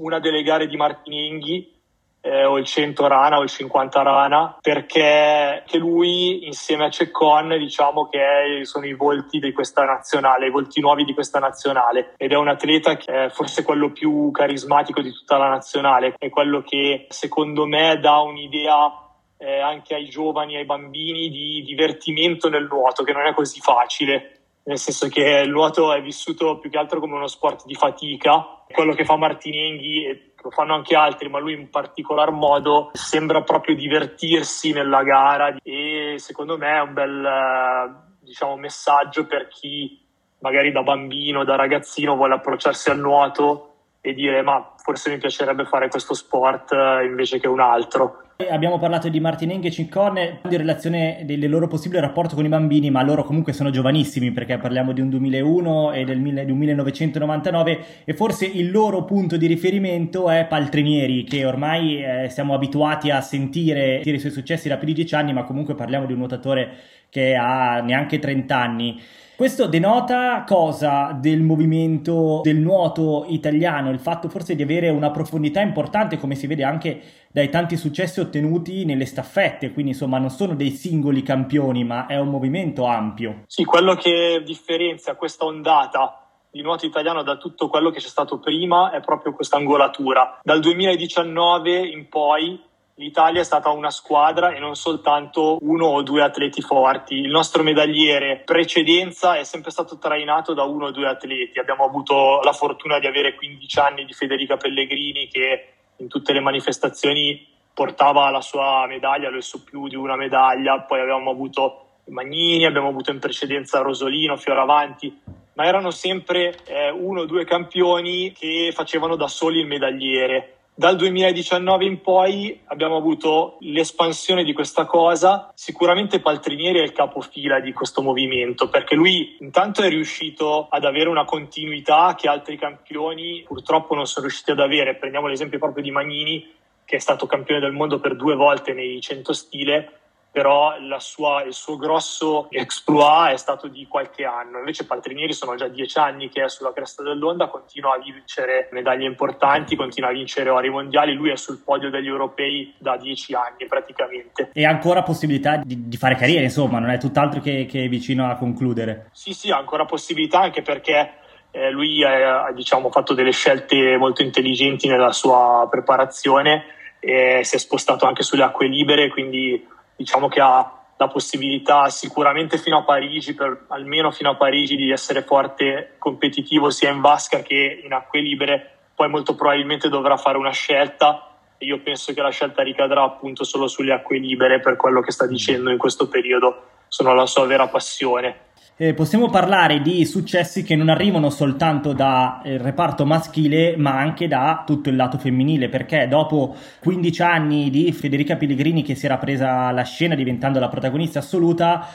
una 0.00 0.18
delle 0.18 0.42
gare 0.42 0.66
di 0.66 0.76
Martin 0.76 1.12
Enghi 1.12 1.78
eh, 2.22 2.44
o 2.44 2.58
il 2.58 2.66
100 2.66 3.06
rana 3.06 3.38
o 3.38 3.42
il 3.42 3.48
50 3.48 4.02
rana 4.02 4.58
perché 4.60 5.64
lui 5.78 6.46
insieme 6.46 6.84
a 6.84 6.90
Ceccon 6.90 7.56
diciamo 7.58 8.08
che 8.08 8.64
sono 8.64 8.86
i 8.86 8.94
volti 8.94 9.38
di 9.38 9.52
questa 9.52 9.84
nazionale, 9.84 10.46
i 10.46 10.50
volti 10.50 10.80
nuovi 10.80 11.04
di 11.04 11.14
questa 11.14 11.38
nazionale. 11.38 12.14
Ed 12.16 12.32
è 12.32 12.36
un 12.36 12.48
atleta 12.48 12.96
che 12.96 13.26
è 13.26 13.28
forse 13.30 13.62
quello 13.62 13.90
più 13.90 14.30
carismatico 14.30 15.00
di 15.00 15.12
tutta 15.12 15.38
la 15.38 15.48
nazionale, 15.48 16.14
è 16.18 16.28
quello 16.28 16.62
che 16.62 17.06
secondo 17.08 17.66
me 17.66 17.98
dà 17.98 18.18
un'idea 18.18 19.08
eh, 19.38 19.60
anche 19.60 19.94
ai 19.94 20.08
giovani, 20.08 20.56
ai 20.56 20.66
bambini 20.66 21.30
di 21.30 21.62
divertimento 21.62 22.50
nel 22.50 22.68
nuoto 22.70 23.02
che 23.02 23.12
non 23.12 23.26
è 23.26 23.32
così 23.32 23.60
facile 23.60 24.39
nel 24.64 24.78
senso 24.78 25.08
che 25.08 25.42
il 25.44 25.50
nuoto 25.50 25.92
è 25.92 26.02
vissuto 26.02 26.58
più 26.58 26.70
che 26.70 26.78
altro 26.78 27.00
come 27.00 27.14
uno 27.14 27.26
sport 27.26 27.64
di 27.64 27.74
fatica. 27.74 28.62
Quello 28.70 28.94
che 28.94 29.04
fa 29.04 29.16
Martinenghi 29.16 30.32
lo 30.42 30.50
fanno 30.50 30.74
anche 30.74 30.94
altri, 30.94 31.28
ma 31.28 31.38
lui 31.38 31.54
in 31.54 31.70
particolar 31.70 32.30
modo 32.30 32.90
sembra 32.92 33.42
proprio 33.42 33.74
divertirsi 33.74 34.72
nella 34.72 35.02
gara 35.02 35.56
e 35.62 36.14
secondo 36.18 36.56
me 36.56 36.76
è 36.76 36.80
un 36.80 36.92
bel 36.92 38.08
diciamo, 38.20 38.56
messaggio 38.56 39.26
per 39.26 39.48
chi 39.48 39.98
magari 40.38 40.72
da 40.72 40.82
bambino, 40.82 41.44
da 41.44 41.56
ragazzino 41.56 42.16
vuole 42.16 42.34
approcciarsi 42.34 42.90
al 42.90 42.98
nuoto 42.98 43.69
e 44.00 44.14
dire 44.14 44.42
ma 44.42 44.72
forse 44.76 45.10
mi 45.10 45.18
piacerebbe 45.18 45.64
fare 45.64 45.88
questo 45.88 46.14
sport 46.14 46.74
invece 47.04 47.38
che 47.38 47.48
un 47.48 47.60
altro. 47.60 48.22
Abbiamo 48.48 48.78
parlato 48.78 49.10
di 49.10 49.20
Martinenghi 49.20 49.66
e 49.66 49.70
Ciccone 49.70 50.40
in 50.48 50.56
relazione 50.56 51.24
del 51.26 51.46
loro 51.50 51.66
possibile 51.66 52.00
rapporto 52.00 52.34
con 52.34 52.46
i 52.46 52.48
bambini, 52.48 52.90
ma 52.90 53.02
loro 53.02 53.22
comunque 53.22 53.52
sono 53.52 53.68
giovanissimi 53.68 54.32
perché 54.32 54.56
parliamo 54.56 54.92
di 54.92 55.02
un 55.02 55.10
2001 55.10 55.92
e 55.92 56.04
del, 56.04 56.16
un 56.16 56.56
1999 56.56 57.84
e 58.04 58.14
forse 58.14 58.46
il 58.46 58.70
loro 58.70 59.04
punto 59.04 59.36
di 59.36 59.46
riferimento 59.46 60.30
è 60.30 60.46
Paltrinieri 60.46 61.24
che 61.24 61.44
ormai 61.44 62.02
eh, 62.02 62.28
siamo 62.30 62.54
abituati 62.54 63.10
a 63.10 63.20
sentire, 63.20 64.00
i 64.02 64.18
suoi 64.18 64.32
successi 64.32 64.68
da 64.68 64.78
più 64.78 64.86
di 64.86 64.94
dieci 64.94 65.14
anni, 65.14 65.34
ma 65.34 65.44
comunque 65.44 65.74
parliamo 65.74 66.06
di 66.06 66.12
un 66.12 66.18
nuotatore 66.20 66.70
che 67.10 67.34
ha 67.34 67.80
neanche 67.80 68.18
30 68.18 68.56
anni. 68.56 69.02
Questo 69.40 69.66
denota 69.68 70.44
cosa 70.46 71.16
del 71.18 71.40
movimento 71.40 72.42
del 72.42 72.58
nuoto 72.58 73.24
italiano? 73.26 73.88
Il 73.88 73.98
fatto 73.98 74.28
forse 74.28 74.54
di 74.54 74.62
avere 74.62 74.90
una 74.90 75.10
profondità 75.10 75.62
importante, 75.62 76.18
come 76.18 76.34
si 76.34 76.46
vede 76.46 76.62
anche 76.62 77.00
dai 77.32 77.48
tanti 77.48 77.78
successi 77.78 78.20
ottenuti 78.20 78.84
nelle 78.84 79.06
staffette, 79.06 79.72
quindi 79.72 79.92
insomma 79.92 80.18
non 80.18 80.28
sono 80.28 80.54
dei 80.54 80.72
singoli 80.72 81.22
campioni, 81.22 81.84
ma 81.84 82.04
è 82.04 82.18
un 82.18 82.28
movimento 82.28 82.84
ampio. 82.84 83.44
Sì, 83.46 83.64
quello 83.64 83.94
che 83.94 84.42
differenzia 84.44 85.14
questa 85.14 85.46
ondata 85.46 86.20
di 86.50 86.60
nuoto 86.60 86.84
italiano 86.84 87.22
da 87.22 87.38
tutto 87.38 87.70
quello 87.70 87.88
che 87.88 88.00
c'è 88.00 88.08
stato 88.08 88.40
prima 88.40 88.90
è 88.90 89.00
proprio 89.00 89.32
questa 89.32 89.56
angolatura. 89.56 90.38
Dal 90.42 90.60
2019 90.60 91.78
in 91.78 92.10
poi 92.10 92.60
l'Italia 93.00 93.40
è 93.40 93.44
stata 93.44 93.70
una 93.70 93.90
squadra 93.90 94.52
e 94.52 94.58
non 94.58 94.74
soltanto 94.74 95.56
uno 95.62 95.86
o 95.86 96.02
due 96.02 96.22
atleti 96.22 96.60
forti. 96.60 97.14
Il 97.14 97.30
nostro 97.30 97.62
medagliere 97.62 98.42
precedenza 98.44 99.38
è 99.38 99.44
sempre 99.44 99.70
stato 99.70 99.96
trainato 99.96 100.52
da 100.52 100.64
uno 100.64 100.86
o 100.86 100.90
due 100.90 101.08
atleti. 101.08 101.58
Abbiamo 101.58 101.84
avuto 101.84 102.40
la 102.42 102.52
fortuna 102.52 102.98
di 102.98 103.06
avere 103.06 103.34
15 103.34 103.78
anni 103.78 104.04
di 104.04 104.12
Federica 104.12 104.58
Pellegrini 104.58 105.28
che 105.28 105.68
in 105.96 106.08
tutte 106.08 106.34
le 106.34 106.40
manifestazioni 106.40 107.48
portava 107.72 108.28
la 108.28 108.42
sua 108.42 108.84
medaglia, 108.86 109.30
lo 109.30 109.40
su 109.40 109.64
più 109.64 109.88
di 109.88 109.96
una 109.96 110.16
medaglia. 110.16 110.82
Poi 110.82 111.00
abbiamo 111.00 111.30
avuto 111.30 111.86
Magnini, 112.08 112.66
abbiamo 112.66 112.88
avuto 112.88 113.10
in 113.10 113.18
precedenza 113.18 113.80
Rosolino, 113.80 114.36
Fioravanti, 114.36 115.22
ma 115.54 115.64
erano 115.64 115.90
sempre 115.90 116.54
eh, 116.66 116.90
uno 116.90 117.22
o 117.22 117.26
due 117.26 117.46
campioni 117.46 118.32
che 118.32 118.72
facevano 118.74 119.16
da 119.16 119.26
soli 119.26 119.60
il 119.60 119.66
medagliere 119.66 120.56
dal 120.80 120.96
2019 120.96 121.84
in 121.84 122.00
poi 122.00 122.58
abbiamo 122.64 122.96
avuto 122.96 123.58
l'espansione 123.60 124.44
di 124.44 124.54
questa 124.54 124.86
cosa. 124.86 125.52
Sicuramente 125.54 126.20
Paltrinieri 126.20 126.78
è 126.78 126.82
il 126.82 126.92
capofila 126.92 127.60
di 127.60 127.74
questo 127.74 128.00
movimento 128.00 128.70
perché 128.70 128.94
lui 128.94 129.36
intanto 129.40 129.82
è 129.82 129.90
riuscito 129.90 130.68
ad 130.70 130.86
avere 130.86 131.10
una 131.10 131.26
continuità 131.26 132.14
che 132.16 132.28
altri 132.28 132.56
campioni 132.56 133.44
purtroppo 133.46 133.94
non 133.94 134.06
sono 134.06 134.24
riusciti 134.24 134.52
ad 134.52 134.60
avere. 134.60 134.96
Prendiamo 134.96 135.26
l'esempio 135.26 135.58
proprio 135.58 135.82
di 135.82 135.90
Magnini 135.90 136.50
che 136.86 136.96
è 136.96 136.98
stato 136.98 137.26
campione 137.26 137.60
del 137.60 137.72
mondo 137.72 138.00
per 138.00 138.16
due 138.16 138.34
volte 138.34 138.72
nei 138.72 139.02
100 139.02 139.34
stile 139.34 139.99
però 140.32 140.74
sua, 140.98 141.42
il 141.42 141.52
suo 141.52 141.76
grosso 141.76 142.46
exploit 142.50 143.32
è 143.32 143.36
stato 143.36 143.66
di 143.66 143.86
qualche 143.88 144.24
anno. 144.24 144.58
Invece 144.58 144.86
Paltrinieri 144.86 145.32
sono 145.32 145.56
già 145.56 145.66
dieci 145.66 145.98
anni 145.98 146.28
che 146.28 146.44
è 146.44 146.48
sulla 146.48 146.72
cresta 146.72 147.02
dell'onda, 147.02 147.48
continua 147.48 147.94
a 147.94 147.98
vincere 147.98 148.68
medaglie 148.72 149.06
importanti, 149.06 149.76
continua 149.76 150.10
a 150.10 150.12
vincere 150.12 150.50
ori 150.50 150.70
mondiali, 150.70 151.14
lui 151.14 151.30
è 151.30 151.36
sul 151.36 151.62
podio 151.64 151.90
degli 151.90 152.06
europei 152.06 152.74
da 152.78 152.96
dieci 152.96 153.34
anni 153.34 153.66
praticamente. 153.66 154.50
E 154.52 154.64
ha 154.64 154.70
ancora 154.70 155.02
possibilità 155.02 155.56
di, 155.56 155.88
di 155.88 155.96
fare 155.96 156.14
carriera, 156.14 156.42
insomma, 156.42 156.78
non 156.78 156.90
è 156.90 156.98
tutt'altro 156.98 157.40
che, 157.40 157.66
che 157.66 157.88
vicino 157.88 158.30
a 158.30 158.36
concludere. 158.36 159.08
Sì, 159.12 159.32
sì, 159.32 159.50
ha 159.50 159.56
ancora 159.56 159.84
possibilità 159.84 160.40
anche 160.40 160.62
perché 160.62 161.14
eh, 161.50 161.70
lui 161.70 162.04
ha 162.04 162.52
diciamo, 162.52 162.90
fatto 162.90 163.14
delle 163.14 163.32
scelte 163.32 163.96
molto 163.96 164.22
intelligenti 164.22 164.86
nella 164.86 165.12
sua 165.12 165.66
preparazione 165.68 166.64
e 167.00 167.40
si 167.42 167.56
è 167.56 167.58
spostato 167.58 168.06
anche 168.06 168.22
sulle 168.22 168.42
acque 168.42 168.68
libere, 168.68 169.08
quindi 169.08 169.66
diciamo 170.00 170.28
che 170.28 170.40
ha 170.40 170.78
la 170.96 171.08
possibilità 171.08 171.90
sicuramente 171.90 172.56
fino 172.56 172.78
a 172.78 172.84
Parigi, 172.84 173.34
per, 173.34 173.66
almeno 173.68 174.10
fino 174.10 174.30
a 174.30 174.36
Parigi, 174.36 174.76
di 174.76 174.90
essere 174.90 175.22
forte 175.22 175.96
competitivo 175.98 176.70
sia 176.70 176.90
in 176.90 177.02
vasca 177.02 177.42
che 177.42 177.82
in 177.84 177.92
acque 177.92 178.20
libere, 178.20 178.78
poi 178.94 179.10
molto 179.10 179.34
probabilmente 179.34 179.90
dovrà 179.90 180.16
fare 180.16 180.38
una 180.38 180.52
scelta. 180.52 181.36
E 181.58 181.66
io 181.66 181.80
penso 181.80 182.14
che 182.14 182.22
la 182.22 182.30
scelta 182.30 182.62
ricadrà 182.62 183.02
appunto 183.02 183.44
solo 183.44 183.66
sulle 183.66 183.92
acque 183.92 184.18
libere 184.18 184.60
per 184.60 184.76
quello 184.76 185.02
che 185.02 185.12
sta 185.12 185.26
dicendo 185.26 185.70
in 185.70 185.76
questo 185.76 186.08
periodo, 186.08 186.68
sono 186.88 187.12
la 187.12 187.26
sua 187.26 187.44
vera 187.44 187.68
passione 187.68 188.48
eh, 188.82 188.94
possiamo 188.94 189.28
parlare 189.28 189.82
di 189.82 190.06
successi 190.06 190.62
che 190.62 190.74
non 190.74 190.88
arrivano 190.88 191.28
soltanto 191.28 191.92
dal 191.92 192.40
eh, 192.42 192.56
reparto 192.56 193.04
maschile, 193.04 193.76
ma 193.76 193.98
anche 193.98 194.26
da 194.26 194.62
tutto 194.64 194.88
il 194.88 194.96
lato 194.96 195.18
femminile, 195.18 195.68
perché 195.68 196.08
dopo 196.08 196.56
15 196.80 197.22
anni 197.22 197.68
di 197.68 197.92
Federica 197.92 198.36
Pellegrini 198.36 198.82
che 198.82 198.94
si 198.94 199.04
era 199.04 199.18
presa 199.18 199.70
la 199.70 199.82
scena 199.82 200.14
diventando 200.14 200.58
la 200.58 200.70
protagonista 200.70 201.18
assoluta, 201.18 201.88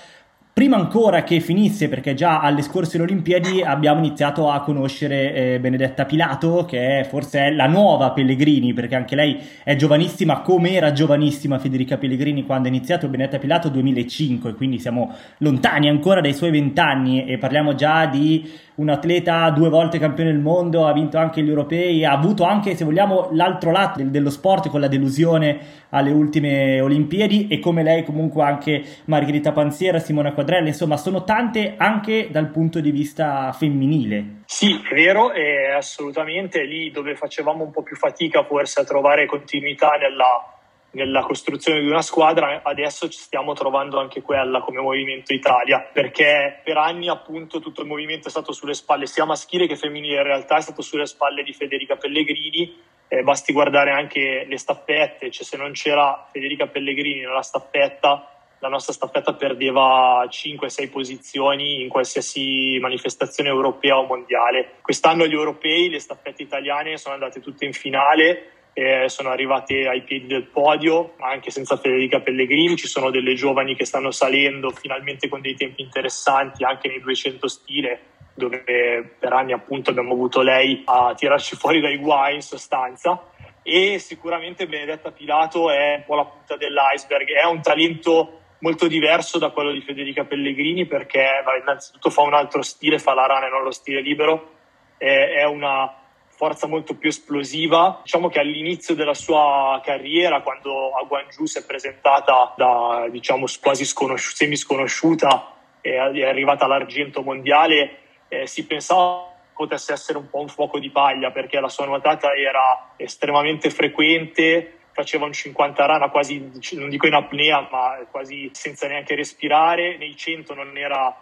Prima 0.56 0.78
ancora 0.78 1.26
che 1.26 1.42
finisse, 1.42 1.90
perché 1.90 2.14
già 2.14 2.40
alle 2.40 2.62
scorse 2.62 2.98
Olimpiadi 3.02 3.62
abbiamo 3.62 4.00
iniziato 4.00 4.50
a 4.50 4.62
conoscere 4.62 5.34
eh, 5.34 5.60
Benedetta 5.60 6.06
Pilato, 6.06 6.64
che 6.64 7.02
è 7.02 7.04
forse 7.04 7.48
è 7.48 7.52
la 7.52 7.68
nuova 7.68 8.12
Pellegrini, 8.12 8.72
perché 8.72 8.96
anche 8.96 9.16
lei 9.16 9.38
è 9.66 9.76
giovanissima, 9.76 10.40
come 10.40 10.72
era 10.72 10.94
giovanissima 10.94 11.60
Federica 11.60 11.98
Pellegrini 11.98 12.46
quando 12.46 12.70
ha 12.70 12.72
iniziato 12.72 13.10
Benedetta 13.10 13.38
Pilato 13.38 13.68
2005, 13.68 14.54
quindi 14.54 14.80
siamo 14.80 15.14
lontani 15.40 15.90
ancora 15.90 16.22
dai 16.22 16.34
suoi 16.34 16.52
vent'anni 16.52 17.26
e 17.26 17.38
parliamo 17.38 17.76
già 17.76 18.06
di 18.06 18.50
un 18.76 18.90
atleta 18.90 19.50
due 19.52 19.70
volte 19.70 20.00
campione 20.00 20.32
del 20.32 20.42
mondo, 20.42 20.86
ha 20.86 20.94
vinto 20.94 21.18
anche 21.18 21.42
gli 21.42 21.50
europei, 21.50 22.04
ha 22.04 22.12
avuto 22.12 22.44
anche, 22.44 22.76
se 22.76 22.84
vogliamo, 22.84 23.30
l'altro 23.32 23.72
lato 23.72 24.02
dello 24.04 24.30
sport 24.30 24.70
con 24.70 24.80
la 24.80 24.88
delusione 24.88 25.84
alle 25.90 26.12
ultime 26.12 26.82
Olimpiadi 26.82 27.48
e 27.48 27.60
come 27.60 27.84
lei 27.84 28.04
comunque 28.04 28.44
anche 28.44 28.84
Margherita 29.06 29.52
Panziera, 29.52 30.00
Simona 30.00 30.34
Quadrella, 30.34 30.68
insomma 30.68 30.98
sono 30.98 31.24
tante 31.24 31.76
anche 31.78 32.28
dal 32.32 32.50
punto 32.50 32.80
di 32.80 32.92
vista 32.92 33.52
femminile. 33.54 34.42
Sì, 34.46 34.74
è 34.90 34.94
vero, 34.94 35.32
è 35.32 35.72
assolutamente 35.76 36.64
lì 36.64 36.92
dove 36.92 37.16
facevamo 37.16 37.64
un 37.64 37.72
po' 37.72 37.82
più 37.82 37.96
fatica 37.96 38.44
forse 38.44 38.82
a 38.82 38.84
trovare 38.84 39.26
continuità 39.26 39.92
nella 39.92 40.55
nella 40.96 41.22
costruzione 41.24 41.82
di 41.82 41.88
una 41.88 42.02
squadra, 42.02 42.62
adesso 42.64 43.10
ci 43.10 43.20
stiamo 43.20 43.54
trovando 43.54 44.00
anche 44.00 44.22
quella 44.22 44.62
come 44.62 44.80
Movimento 44.80 45.34
Italia, 45.34 45.82
perché 45.82 46.62
per 46.64 46.78
anni 46.78 47.10
appunto 47.10 47.60
tutto 47.60 47.82
il 47.82 47.88
movimento 47.88 48.30
è 48.30 48.32
stato 48.32 48.54
sulle 48.54 48.74
spalle 48.74 49.06
sia 49.06 49.26
maschile 49.26 49.68
che 49.68 49.76
femminile, 49.76 50.18
in 50.18 50.24
realtà 50.24 50.56
è 50.56 50.62
stato 50.62 50.82
sulle 50.82 51.06
spalle 51.06 51.44
di 51.44 51.52
Federica 51.52 51.98
Pellegrini, 51.98 52.82
eh, 53.10 53.24
basti 53.24 53.52
guardare 53.52 53.92
anche 53.92 54.46
le 54.48 54.58
staffette, 54.58 55.30
cioè 55.30 55.44
se 55.44 55.58
non 55.58 55.74
c'era 55.74 56.28
Federica 56.32 56.68
Pellegrini 56.68 57.20
nella 57.20 57.44
staffetta, 57.44 58.30
la 58.60 58.70
nostra 58.70 58.94
staffetta 58.94 59.34
perdeva 59.34 60.26
5-6 60.30 60.90
posizioni 60.90 61.82
in 61.82 61.90
qualsiasi 61.90 62.80
manifestazione 62.80 63.50
europea 63.50 63.98
o 63.98 64.06
mondiale. 64.06 64.76
Quest'anno 64.82 65.28
gli 65.28 65.34
europei, 65.34 65.90
le 65.90 66.00
staffette 66.00 66.42
italiane 66.42 66.98
sono 66.98 67.16
andate 67.16 67.42
tutte 67.42 67.66
in 67.66 67.74
finale, 67.74 68.52
eh, 68.78 69.08
sono 69.08 69.30
arrivate 69.30 69.88
ai 69.88 70.02
piedi 70.02 70.28
del 70.28 70.44
podio, 70.44 71.14
anche 71.20 71.50
senza 71.50 71.78
Federica 71.78 72.20
Pellegrini, 72.20 72.76
ci 72.76 72.88
sono 72.88 73.10
delle 73.10 73.34
giovani 73.34 73.74
che 73.74 73.86
stanno 73.86 74.12
salendo 74.12 74.70
finalmente 74.70 75.30
con 75.30 75.40
dei 75.40 75.56
tempi 75.56 75.82
interessanti 75.82 76.66
anche 76.66 76.90
nei 76.90 77.00
200 77.00 77.48
stile, 77.48 78.02
dove 78.34 79.16
per 79.18 79.32
anni 79.32 79.54
appunto 79.54 79.92
abbiamo 79.92 80.12
avuto 80.12 80.42
lei 80.42 80.82
a 80.84 81.14
tirarci 81.16 81.56
fuori 81.56 81.80
dai 81.80 81.96
guai 81.96 82.36
in 82.36 82.42
sostanza. 82.42 83.30
E 83.64 83.98
sicuramente 83.98 84.68
Benedetta 84.68 85.12
Pilato 85.12 85.72
è 85.72 85.96
un 85.96 86.04
po' 86.06 86.16
la 86.16 86.26
punta 86.26 86.58
dell'iceberg, 86.58 87.30
è 87.30 87.46
un 87.46 87.62
talento 87.62 88.42
molto 88.60 88.88
diverso 88.88 89.40
da 89.40 89.52
quello 89.52 89.72
di 89.72 89.80
Federica 89.80 90.26
Pellegrini 90.26 90.86
perché 90.86 91.26
innanzitutto 91.62 92.10
fa 92.10 92.24
un 92.24 92.34
altro 92.34 92.62
stile, 92.62 93.00
fa 93.00 93.14
la 93.14 93.26
rana 93.26 93.48
e 93.48 93.50
non 93.50 93.64
lo 93.64 93.72
stile 93.72 94.02
libero, 94.02 94.52
è 94.98 95.44
una 95.46 96.04
forza 96.36 96.68
molto 96.68 96.96
più 96.96 97.10
esplosiva. 97.10 98.02
Diciamo 98.04 98.30
che 98.30 98.40
all'inizio 98.40 98.94
della 98.96 99.14
sua 99.14 99.82
carriera, 99.84 100.42
quando 100.42 100.92
a 100.92 101.04
Guangzhou 101.04 101.46
si 101.46 101.60
è 101.60 101.66
presentata 101.66 102.54
da 102.58 103.08
diciamo 103.10 103.46
quasi 103.62 103.86
sconosci- 103.86 104.36
semi 104.36 104.56
sconosciuta 104.56 105.54
e 105.82 105.92
è 105.94 106.24
arrivata 106.26 106.66
all'argento 106.66 107.22
mondiale, 107.22 107.98
eh, 108.28 108.48
si 108.48 108.66
pensava 108.66 109.34
potesse 109.56 109.94
essere 109.94 110.18
un 110.18 110.30
po' 110.30 110.42
un 110.42 110.50
fuoco 110.50 110.80
di 110.80 110.90
paglia 110.90 111.32
perché 111.32 111.60
la 111.62 111.70
sua 111.70 111.86
nuotata 111.86 112.34
era 112.34 112.94
estremamente 112.98 113.70
frequente, 113.70 114.80
faceva 114.92 115.26
un 115.26 115.32
50 115.32 115.86
rana 115.86 116.10
quasi, 116.10 116.52
non 116.74 116.90
dico 116.90 117.08
in 117.08 117.14
apnea, 117.14 117.68
ma 117.72 118.06
quasi 118.12 118.50
senza 118.54 118.88
neanche 118.88 119.16
respirare, 119.16 119.98
nei 119.98 120.16
100 120.16 120.54
non 120.54 120.78
era 120.78 121.22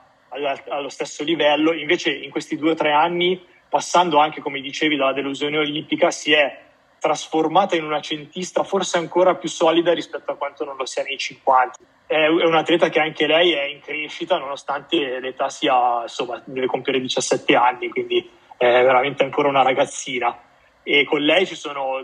allo 0.70 0.90
stesso 0.90 1.24
livello, 1.24 1.74
invece 1.74 2.12
in 2.12 2.32
questi 2.32 2.58
due 2.58 2.72
o 2.72 2.76
tre 2.76 2.92
anni 2.92 3.40
passando 3.74 4.20
anche, 4.20 4.40
come 4.40 4.62
dicevi, 4.62 4.96
dalla 4.96 5.14
delusione 5.14 5.58
olimpica, 5.58 6.12
si 6.12 6.32
è 6.32 6.60
trasformata 7.00 7.76
in 7.76 7.84
una 7.84 8.02
centista 8.02 8.64
forse 8.64 9.00
ancora 9.00 9.34
più 9.34 9.50
solida 9.50 9.94
rispetto 9.94 10.32
a 10.32 10.36
quanto 10.36 10.64
non 10.64 10.78
lo 10.78 10.86
sia 10.86 11.02
nei 11.02 11.18
50. 11.18 11.80
È 12.06 12.28
un 12.28 12.54
atleta 12.54 12.90
che 12.90 13.00
anche 13.00 13.26
lei 13.26 13.54
è 13.54 13.64
in 13.64 13.80
crescita 13.80 14.38
nonostante 14.38 15.20
l'età 15.20 15.50
sia, 15.50 16.04
insomma, 16.04 16.40
deve 16.46 16.68
compiere 16.68 17.00
17 17.00 17.56
anni, 17.56 17.90
quindi 17.90 18.30
è 18.56 18.68
veramente 18.84 19.24
ancora 19.24 19.48
una 19.48 19.64
ragazzina. 19.64 20.38
E 20.84 21.04
con 21.06 21.22
lei 21.22 21.48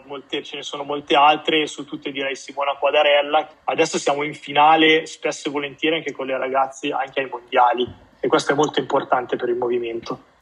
molte, 0.05 0.41
ce 0.41 0.55
ne 0.55 0.63
sono 0.63 0.83
molte 0.83 1.15
altre, 1.15 1.67
su 1.67 1.85
tutte 1.85 2.11
direi 2.11 2.35
Simona 2.35 2.77
Quadarella. 2.79 3.47
Adesso 3.65 3.99
siamo 3.99 4.23
in 4.23 4.33
finale 4.33 5.05
spesso 5.05 5.49
e 5.49 5.51
volentieri 5.51 5.97
anche 5.97 6.13
con 6.13 6.25
le 6.25 6.35
ragazze, 6.35 6.91
anche 6.91 7.19
ai 7.19 7.29
mondiali, 7.29 7.87
e 8.19 8.27
questo 8.27 8.53
è 8.53 8.55
molto 8.55 8.79
importante 8.79 9.35
per 9.35 9.49
il 9.49 9.55
movimento. 9.55 10.37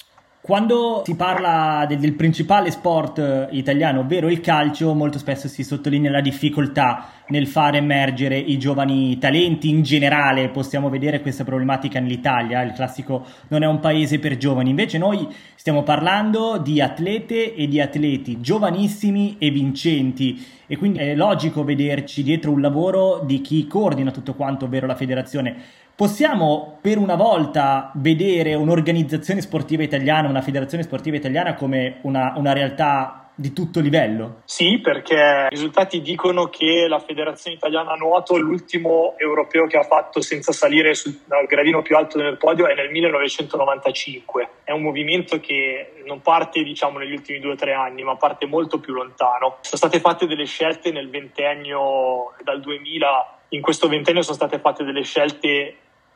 Quando 0.47 1.01
si 1.03 1.13
parla 1.15 1.83
del, 1.89 1.99
del, 1.99 2.13
principale 2.13 2.71
sport 2.71 3.19
eh, 3.19 3.49
italiano, 3.51 3.99
ovvero 3.99 4.29
il 4.29 4.39
calcio, 4.39 4.93
molto 4.93 5.17
spesso 5.17 5.49
si 5.49 5.61
sottolinea 5.61 6.09
la 6.09 6.21
difficoltà 6.21 7.09
nel 7.27 7.47
far 7.47 7.75
emergere 7.75 8.37
i 8.37 8.57
giovani 8.57 9.17
talenti. 9.17 9.67
In 9.67 9.83
generale 9.83 10.47
possiamo 10.47 10.87
vedere 10.87 11.19
questa 11.19 11.43
problematica 11.43 11.99
nell'Italia, 11.99 12.61
il 12.61 12.71
classico 12.71 13.25
non 13.49 13.63
è 13.63 13.67
un 13.67 13.81
paese 13.81 14.19
per 14.19 14.37
giovani. 14.37 14.69
Invece 14.69 14.97
noi 14.97 15.27
stiamo 15.55 15.83
parlando 15.83 16.57
di 16.59 16.79
atlete 16.79 17.53
e 17.53 17.67
di 17.67 17.81
atleti 17.81 18.39
giovanissimi 18.39 19.35
e 19.39 19.51
vincenti 19.51 20.41
e 20.65 20.77
quindi 20.77 20.99
è 20.99 21.13
logico 21.13 21.65
vederci 21.65 22.23
dietro 22.23 22.51
un 22.51 22.61
lavoro 22.61 23.21
di 23.25 23.41
chi 23.41 23.67
coordina 23.67 24.11
tutto 24.11 24.33
quanto, 24.33 24.63
ovvero 24.63 24.87
la 24.87 24.95
federazione. 24.95 25.55
Possiamo 25.97 26.77
per 26.79 26.99
una 26.99 27.15
volta 27.15 27.89
vedere 27.95 28.53
un'organizzazione 28.53 29.41
sportiva 29.41 29.81
italiana, 29.81 30.29
una 30.29 30.43
federazione 30.43 30.83
sportiva 30.83 31.15
italiana 31.15 31.55
come 31.55 31.97
una, 32.03 32.33
una 32.35 32.53
realtà 32.53 33.31
di 33.33 33.51
tutto 33.51 33.79
livello? 33.79 34.41
Sì, 34.45 34.77
perché 34.77 35.15
i 35.15 35.49
risultati 35.49 36.01
dicono 36.01 36.49
che 36.49 36.85
la 36.87 36.99
Federazione 36.99 37.57
Italiana 37.57 37.95
Nuoto, 37.95 38.37
l'ultimo 38.37 39.15
europeo 39.17 39.65
che 39.65 39.77
ha 39.77 39.81
fatto 39.81 40.21
senza 40.21 40.51
salire 40.51 40.93
sul 40.93 41.19
gradino 41.47 41.81
più 41.81 41.97
alto 41.97 42.19
del 42.19 42.37
podio, 42.37 42.67
è 42.67 42.75
nel 42.75 42.91
1995. 42.91 44.49
È 44.65 44.71
un 44.71 44.83
movimento 44.83 45.39
che 45.39 45.93
non 46.05 46.21
parte 46.21 46.61
diciamo 46.61 46.99
negli 46.99 47.13
ultimi 47.13 47.39
due 47.39 47.53
o 47.53 47.55
tre 47.55 47.73
anni, 47.73 48.03
ma 48.03 48.15
parte 48.17 48.45
molto 48.45 48.79
più 48.79 48.93
lontano. 48.93 49.57
Sono 49.61 49.77
state 49.77 49.99
fatte 49.99 50.27
delle 50.27 50.45
scelte 50.45 50.91
nel 50.91 51.09
ventennio 51.09 52.35
dal 52.43 52.59
2000 52.61 53.31
in 53.49 53.61
questo 53.61 53.87
ventennio 53.87 54.21
sono 54.21 54.35
state 54.35 54.59
fatte 54.59 54.83
delle 54.83 55.03
scelte 55.03 55.75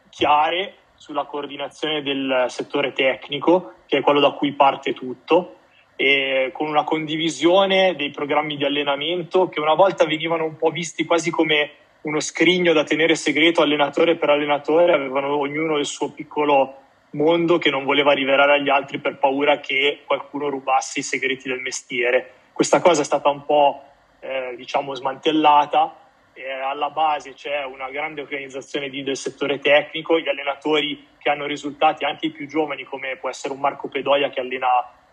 chiare 0.10 0.76
sulla 0.96 1.26
coordinazione 1.26 2.02
del 2.02 2.46
settore 2.50 2.94
tecnico, 2.94 3.74
che 3.88 3.98
è 3.98 4.02
quello 4.02 4.20
da 4.20 4.32
cui 4.32 4.52
parte 4.54 4.94
tutto, 4.94 5.56
con 6.52 6.68
una 6.68 6.84
condivisione 6.84 7.96
dei 7.96 8.10
programmi 8.10 8.58
di 8.58 8.66
allenamento 8.66 9.50
che 9.50 9.60
una 9.60 9.76
volta 9.76 10.06
venivano 10.06 10.46
un 10.46 10.58
po' 10.58 10.70
visti 10.70 11.06
quasi 11.06 11.30
come 11.30 11.72
uno 12.02 12.20
scrigno 12.20 12.74
da 12.74 12.84
tenere 12.84 13.16
segreto 13.16 13.62
allenatore 13.62 14.16
per 14.16 14.30
allenatore, 14.30 14.94
avevano 14.94 15.38
ognuno 15.38 15.78
il 15.78 15.86
suo 15.86 16.12
piccolo 16.12 16.78
mondo 17.12 17.58
che 17.58 17.70
non 17.70 17.84
voleva 17.84 18.14
rivelare 18.14 18.54
agli 18.54 18.70
altri 18.70 19.00
per 19.00 19.18
paura 19.18 19.60
che 19.60 20.02
qualcuno 20.06 20.50
rubasse 20.50 21.00
i 21.00 21.04
segreti 21.04 21.48
del 21.48 21.60
mestiere. 21.60 22.34
Questa 22.52 22.80
cosa 22.80 23.02
è 23.02 23.06
stata 23.06 23.30
un 23.30 23.46
po' 23.46 23.84
eh, 24.20 24.56
diciamo 24.56 24.96
smantellata 24.96 25.96
eh, 26.34 26.52
alla 26.52 26.90
base 26.90 27.34
c'è 27.34 27.64
una 27.64 27.90
grande 27.90 28.22
organizzazione 28.22 28.90
di, 28.90 29.04
del 29.04 29.18
settore 29.18 29.60
tecnico, 29.60 30.20
gli 30.20 30.28
allenatori 30.28 31.08
che 31.18 31.30
hanno 31.30 31.46
risultati 31.46 32.06
anche 32.06 32.28
i 32.28 32.32
più 32.32 32.48
giovani 32.48 32.84
come 32.84 33.18
può 33.18 33.30
essere 33.30 33.54
un 33.54 33.60
Marco 33.60 33.88
Pedoia 33.88 34.30
che 34.30 34.40
allena 34.40 34.68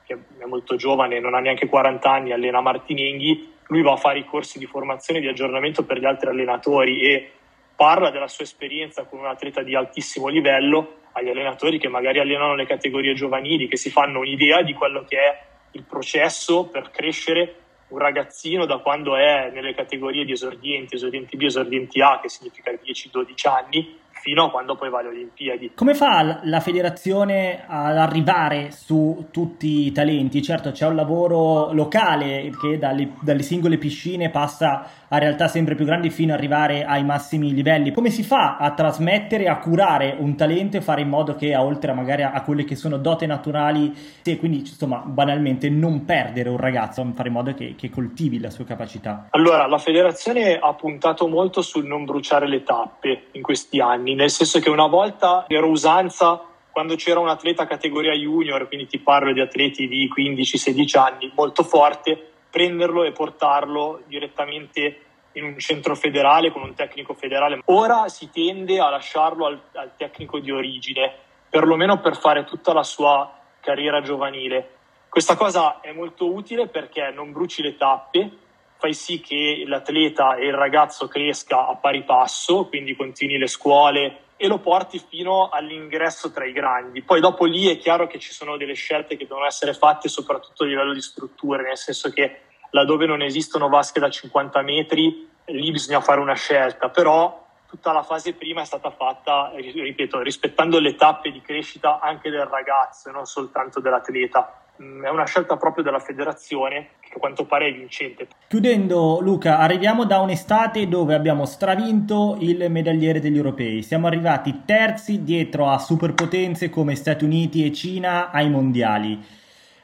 che 0.05 0.19
è 0.39 0.45
molto 0.47 0.77
giovane, 0.77 1.21
non 1.21 1.35
ha 1.35 1.41
neanche 1.41 1.69
40 1.69 2.11
anni, 2.11 2.33
allena 2.33 2.63
Martinenghi, 2.63 3.57
lui 3.67 3.83
va 3.83 3.93
a 3.93 3.97
fare 3.97 4.21
i 4.21 4.25
corsi 4.25 4.59
di 4.59 4.65
formazione 4.65 5.21
e 5.21 5.23
di 5.23 5.29
aggiornamento 5.29 5.85
per 5.85 5.99
gli 5.99 6.07
altri 6.07 6.31
allenatori 6.31 7.03
e 7.03 7.31
parla 7.77 8.11
della 8.11 8.27
sua 8.27 8.45
esperienza 8.45 9.05
con 9.05 9.19
un 9.19 9.27
atleta 9.27 9.63
di 9.63 9.75
altissimo 9.75 10.29
livello 10.29 11.01
agli 11.13 11.29
allenatori 11.29 11.79
che 11.79 11.89
magari 11.89 12.21
allenano 12.21 12.55
le 12.55 12.65
categorie 12.65 13.13
giovanili, 13.13 13.69
che 13.69 13.77
si 13.77 13.91
fanno 13.91 14.21
un'idea 14.21 14.63
di 14.63 14.73
quello 14.73 15.05
che 15.05 15.19
è 15.19 15.43
il 15.73 15.83
processo 15.83 16.69
per 16.69 16.91
crescere 16.91 17.55
un 17.89 17.99
ragazzino 17.99 18.67
da 18.67 18.79
quando 18.79 19.17
è 19.17 19.51
nelle 19.53 19.75
categorie 19.75 20.25
di 20.25 20.33
esordienti, 20.33 20.97
esordienti 20.97 21.37
B, 21.37 21.43
esordienti 21.43 22.01
A, 22.01 22.19
che 22.21 22.29
significa 22.29 22.71
10-12 22.71 23.49
anni, 23.49 23.99
fino 24.21 24.45
a 24.45 24.51
quando 24.51 24.75
poi 24.77 24.91
va 24.91 24.99
alle 24.99 25.09
Olimpiadi. 25.09 25.73
Come 25.75 25.95
fa 25.95 26.41
la 26.43 26.61
federazione 26.61 27.65
ad 27.67 27.97
arrivare 27.97 28.71
su 28.73 29.29
tutti 29.31 29.87
i 29.87 29.93
talenti? 29.93 30.43
Certo 30.43 30.71
c'è 30.71 30.87
un 30.87 30.97
lavoro 30.97 31.73
locale 31.73 32.51
che 32.61 32.79
dalle, 32.79 33.13
dalle 33.21 33.43
singole 33.43 33.79
piscine 33.79 34.31
passa 34.31 35.07
a 35.09 35.19
realtà 35.19 35.49
sempre 35.49 35.75
più 35.75 35.85
grandi 35.85 36.11
fino 36.11 36.33
ad 36.33 36.39
arrivare 36.39 36.85
ai 36.85 37.05
massimi 37.05 37.53
livelli. 37.53 37.93
Come 37.93 38.11
si 38.11 38.23
fa 38.23 38.57
a 38.57 38.73
trasmettere, 38.73 39.49
a 39.49 39.59
curare 39.59 40.17
un 40.19 40.37
talento 40.37 40.77
e 40.77 40.81
fare 40.81 41.01
in 41.01 41.09
modo 41.09 41.35
che, 41.35 41.57
oltre 41.57 41.93
magari 41.93 42.23
a 42.23 42.43
quelle 42.43 42.65
che 42.65 42.77
sono 42.77 42.99
dote 42.99 43.27
naturali, 43.27 43.95
e 44.23 44.37
quindi 44.37 44.59
insomma 44.59 44.99
banalmente 44.99 45.71
non 45.71 46.05
perdere 46.05 46.49
un 46.49 46.59
ragazzo, 46.59 47.07
fare 47.15 47.29
in 47.29 47.35
modo 47.35 47.55
che, 47.55 47.75
che 47.77 47.91
coltivi 47.91 48.39
la 48.39 48.51
sua 48.51 48.65
capacità? 48.65 49.29
Allora, 49.31 49.67
la 49.67 49.79
federazione 49.79 50.59
ha 50.61 50.75
puntato 50.75 51.27
molto 51.27 51.63
sul 51.63 51.87
non 51.87 52.05
bruciare 52.05 52.47
le 52.47 52.63
tappe 52.63 53.29
in 53.33 53.43
questi 53.43 53.81
anni, 53.81 54.15
nel 54.15 54.31
senso 54.31 54.61
che 54.61 54.71
una 54.71 54.87
volta 54.87 55.45
era 55.49 55.67
usanza 55.67 56.43
quando 56.71 56.95
c'era 56.95 57.19
un 57.19 57.29
atleta 57.29 57.67
categoria 57.67 58.13
junior, 58.13 58.69
quindi 58.69 58.87
ti 58.87 59.01
parlo 59.01 59.33
di 59.33 59.41
atleti 59.41 59.89
di 59.89 60.09
15-16 60.17 60.97
anni, 60.97 61.33
molto 61.35 61.65
forte, 61.65 62.28
prenderlo 62.51 63.05
e 63.05 63.13
portarlo 63.13 64.03
direttamente 64.07 65.03
in 65.33 65.45
un 65.45 65.59
centro 65.59 65.95
federale 65.95 66.51
con 66.51 66.63
un 66.63 66.75
tecnico 66.75 67.15
federale. 67.15 67.61
Ora 67.67 68.09
si 68.09 68.31
tende 68.31 68.81
a 68.81 68.89
lasciarlo 68.89 69.47
al, 69.47 69.61
al 69.75 69.93
tecnico 69.97 70.39
di 70.39 70.51
origine, 70.51 71.13
perlomeno 71.49 72.01
per 72.01 72.17
fare 72.17 72.45
tutta 72.45 72.73
la 72.73 72.83
sua 72.83 73.33
carriera 73.61 74.01
giovanile. 74.01 74.77
Questa 75.09 75.37
cosa 75.37 75.81
è 75.81 75.93
molto 75.93 76.33
utile 76.33 76.69
perché 76.69 77.11
non 77.15 77.33
bruci 77.33 77.63
le 77.63 77.77
tappe, 77.77 78.31
fai 78.79 78.95
sì 78.95 79.21
che 79.21 79.65
l'atleta 79.67 80.37
e 80.37 80.47
il 80.47 80.55
ragazzo 80.55 81.09
cresca 81.09 81.67
a 81.67 81.75
pari 81.77 82.05
passo, 82.05 82.67
quindi 82.67 82.95
continui 82.95 83.39
le 83.39 83.49
scuole 83.49 84.23
e 84.41 84.47
lo 84.47 84.61
porti 84.61 85.01
fino 85.01 85.49
all'ingresso 85.49 86.31
tra 86.31 86.47
i 86.47 86.53
grandi. 86.53 87.03
Poi 87.03 87.21
dopo 87.21 87.45
lì 87.45 87.67
è 87.67 87.77
chiaro 87.77 88.07
che 88.07 88.21
ci 88.21 88.33
sono 88.33 88.57
delle 88.57 88.75
scelte 88.75 89.17
che 89.17 89.27
devono 89.27 89.47
essere 89.47 89.75
fatte 89.75 90.09
soprattutto 90.09 90.63
a 90.63 90.67
livello 90.67 90.95
di 90.95 91.01
strutture, 91.03 91.65
nel 91.65 91.77
senso 91.77 92.11
che 92.11 92.43
laddove 92.71 93.05
non 93.05 93.21
esistono 93.21 93.69
vasche 93.69 93.99
da 93.99 94.09
50 94.09 94.63
metri, 94.63 95.29
lì 95.47 95.71
bisogna 95.73 96.01
fare 96.01 96.21
una 96.21 96.35
scelta, 96.35 96.89
però 96.89 97.47
tutta 97.69 97.93
la 97.93 98.05
fase 98.05 98.33
prima 98.35 98.63
è 98.63 98.65
stata 98.65 98.91
fatta, 98.91 99.51
ripeto, 99.55 100.21
rispettando 100.21 100.79
le 100.79 100.95
tappe 100.95 101.33
di 101.33 101.43
crescita 101.43 101.99
anche 101.99 102.31
del 102.31 102.47
ragazzo 102.47 103.09
e 103.09 103.13
non 103.13 103.27
soltanto 103.27 103.81
dell'atleta. 103.81 104.58
Mm, 104.81 105.05
è 105.05 105.11
una 105.11 105.25
scelta 105.25 105.57
proprio 105.57 105.83
della 105.83 105.99
federazione 105.99 106.91
che 107.01 107.15
a 107.17 107.19
quanto 107.19 107.45
pare 107.45 107.69
è 107.69 107.73
vincente. 107.73 108.29
Chiudendo 108.47 109.19
Luca, 109.21 109.59
arriviamo 109.59 110.05
da 110.05 110.21
un'estate 110.21 110.87
dove 110.89 111.15
abbiamo 111.15 111.47
stravinto 111.47 112.37
il 112.41 112.71
medagliere 112.71 113.19
degli 113.19 113.37
europei. 113.37 113.83
Siamo 113.83 114.07
arrivati 114.07 114.63
terzi 114.65 115.25
dietro 115.25 115.69
a 115.69 115.79
superpotenze 115.79 116.71
come 116.71 116.95
Stati 116.95 117.25
Uniti 117.25 117.65
e 117.65 117.73
Cina 117.73 118.31
ai 118.31 118.49
mondiali. 118.49 119.21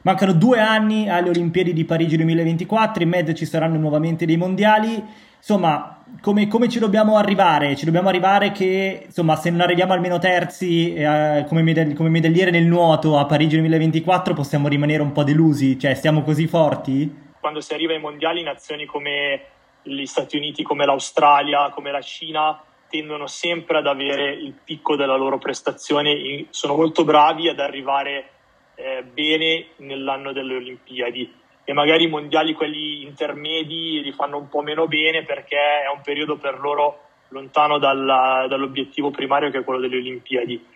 Mancano 0.03 0.33
due 0.33 0.61
anni 0.61 1.09
alle 1.09 1.31
Olimpiadi 1.31 1.73
di 1.73 1.85
Parigi 1.85 2.17
2024, 2.17 3.03
in 3.03 3.09
mezzo 3.09 3.33
ci 3.33 3.47
saranno 3.47 3.79
nuovamente 3.79 4.27
dei 4.27 4.37
mondiali. 4.37 5.03
Insomma, 5.39 5.94
come, 6.25 6.49
come, 6.49 6.71
ci 6.71 6.79
dobbiamo 6.79 7.19
arrivare? 7.19 7.77
Ci 7.77 7.85
dobbiamo 7.85 8.09
arrivare 8.09 8.51
che, 8.51 9.03
insomma, 9.05 9.37
se 9.37 9.51
non 9.51 9.61
arriviamo 9.61 9.93
almeno 9.93 10.19
terzi 10.19 10.95
eh, 10.95 11.45
come, 11.47 11.61
medagli- 11.61 11.93
come, 11.93 12.09
medagliere 12.09 12.51
nel 12.51 12.65
nuoto 12.65 13.19
a 13.19 13.27
Parigi 13.27 13.57
2024 13.57 14.33
possiamo 14.33 14.69
rimanere 14.69 15.03
un 15.03 15.13
po' 15.13 15.23
delusi? 15.23 15.79
Cioè, 15.79 15.93
siamo 15.93 16.23
così 16.23 16.47
forti? 16.47 17.15
Quando 17.39 17.61
si 17.61 17.75
arriva 17.75 17.93
ai 17.93 18.01
mondiali, 18.01 18.43
nazioni 18.43 18.87
come 18.87 19.43
gli 19.83 20.07
Stati 20.07 20.39
Uniti, 20.39 20.63
come 20.63 20.87
l'Australia, 20.87 21.69
come 21.69 21.91
la 21.91 22.01
Cina 22.01 22.59
tendono 22.89 23.27
sempre 23.27 23.77
ad 23.77 23.87
avere 23.87 24.33
il 24.33 24.55
picco 24.65 24.97
della 24.97 25.17
loro 25.17 25.37
prestazione, 25.37 26.47
sono 26.49 26.75
molto 26.75 27.05
bravi 27.05 27.51
ad 27.51 27.59
arrivare 27.59 28.31
eh, 28.77 29.05
bene 29.05 29.67
nell'anno 29.77 30.33
delle 30.33 30.57
Olimpiadi 30.57 31.43
e 31.65 31.73
magari 31.73 32.05
i 32.05 32.09
mondiali 32.09 32.53
quelli 32.53 33.03
intermedi 33.03 34.03
li 34.03 34.13
fanno 34.13 34.37
un 34.37 34.49
po' 34.49 34.61
meno 34.61 34.87
bene 34.87 35.25
perché 35.25 35.57
è 35.57 35.89
un 35.95 36.03
periodo 36.03 36.37
per 36.37 36.61
loro 36.61 37.01
lontano 37.29 37.79
dalla, 37.79 38.47
dall'obiettivo 38.49 39.11
primario 39.11 39.51
che 39.51 39.59
è 39.59 39.65
quello 39.65 39.81
delle 39.81 39.97
Olimpiadi. 39.97 40.73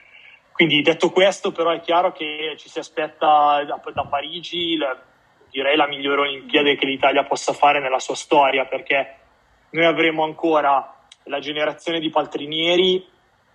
Quindi 0.51 0.83
detto 0.83 1.11
questo 1.11 1.53
però 1.53 1.71
è 1.71 1.81
chiaro 1.81 2.13
che 2.13 2.55
ci 2.57 2.69
si 2.69 2.79
aspetta 2.79 3.63
da, 3.65 3.81
da 3.93 4.05
Parigi 4.05 4.77
la, 4.77 4.99
direi 5.51 5.77
la 5.77 5.87
migliore 5.87 6.23
Olimpiade 6.23 6.75
che 6.77 6.87
l'Italia 6.87 7.25
possa 7.25 7.53
fare 7.53 7.81
nella 7.81 8.01
sua 8.01 8.17
storia 8.17 8.65
perché 8.65 9.17
noi 9.71 9.85
avremo 9.85 10.25
ancora 10.25 10.97
la 11.25 11.39
generazione 11.39 12.01
di 12.01 12.09
paltrinieri 12.09 13.07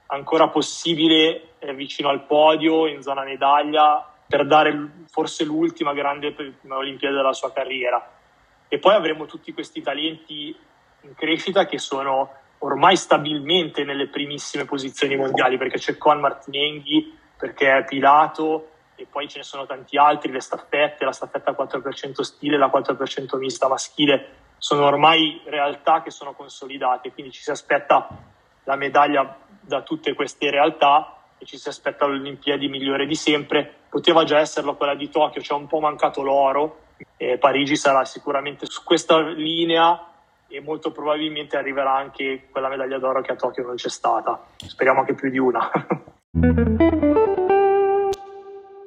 ancora 0.08 0.48
possibile 0.48 1.56
eh, 1.60 1.74
vicino 1.74 2.10
al 2.10 2.22
podio 2.22 2.86
in 2.86 3.02
zona 3.02 3.24
medaglia 3.24 4.13
per 4.28 4.46
dare 4.48 5.06
forse 5.10 5.44
l'ultima 5.44 5.94
grande 5.94 6.34
Olimpiade 6.68 7.16
della 7.16 7.34
sua 7.34 7.52
carriera. 7.52 8.12
E 8.68 8.80
poi 8.80 8.96
avremo 8.96 9.26
tutti 9.26 9.54
questi 9.54 9.82
talenti 9.82 10.56
in 11.02 11.14
crescita 11.16 11.66
che 11.66 11.78
sono 11.78 12.32
ormai 12.60 12.96
stabilmente 12.96 13.84
nelle 13.84 14.08
primissime 14.08 14.66
posizioni 14.66 15.16
mondiali, 15.16 15.58
perché 15.58 15.78
c'è 15.78 15.98
Con 15.98 16.20
Martinenghi, 16.20 17.18
perché 17.38 17.78
è 17.78 17.84
Pilato, 17.84 18.70
e 18.96 19.06
poi 19.10 19.28
ce 19.28 19.40
ne 19.40 19.44
sono 19.44 19.66
tanti 19.66 19.98
altri, 19.98 20.32
le 20.32 20.40
staffette, 20.40 21.04
la 21.04 21.12
staffetta 21.12 21.52
4% 21.52 22.22
stile, 22.22 22.58
la 22.58 22.72
4% 22.74 23.38
mista 23.38 23.68
maschile, 23.68 24.30
sono 24.58 24.86
ormai 24.86 25.42
realtà 25.46 26.02
che 26.02 26.10
sono 26.10 26.34
consolidate, 26.34 27.12
quindi 27.12 27.32
ci 27.32 27.42
si 27.42 27.52
aspetta 27.52 28.08
la 28.64 28.76
medaglia 28.78 29.38
da 29.60 29.82
tutte 29.82 30.14
queste 30.14 30.50
realtà 30.50 31.23
e 31.44 31.46
ci 31.46 31.58
si 31.58 31.68
aspetta 31.68 32.06
l'Olimpiadi 32.06 32.68
migliore 32.68 33.06
di 33.06 33.16
sempre. 33.16 33.72
Poteva 33.90 34.24
già 34.24 34.40
esserlo 34.40 34.76
quella 34.76 34.96
di 34.96 35.10
Tokyo, 35.10 35.42
ci 35.42 35.52
è 35.52 35.56
un 35.56 35.68
po' 35.68 35.80
mancato 35.80 36.24
l'oro 36.24 36.80
e 37.18 37.38
Parigi 37.38 37.76
sarà 37.76 38.06
sicuramente 38.06 38.66
su 38.66 38.84
questa 38.84 39.20
linea 39.20 40.08
e 40.48 40.62
molto 40.62 40.92
probabilmente 40.92 41.58
arriverà 41.58 41.96
anche 41.96 42.48
quella 42.50 42.70
medaglia 42.70 42.98
d'oro 42.98 43.22
che 43.22 43.34
a 43.34 43.36
Tokyo 43.36 43.66
non 43.66 43.76
c'è 43.76 43.90
stata. 43.90 44.42
Speriamo 44.56 45.02
anche 45.02 45.14
più 45.14 45.30
di 45.30 45.38
una. 45.38 45.70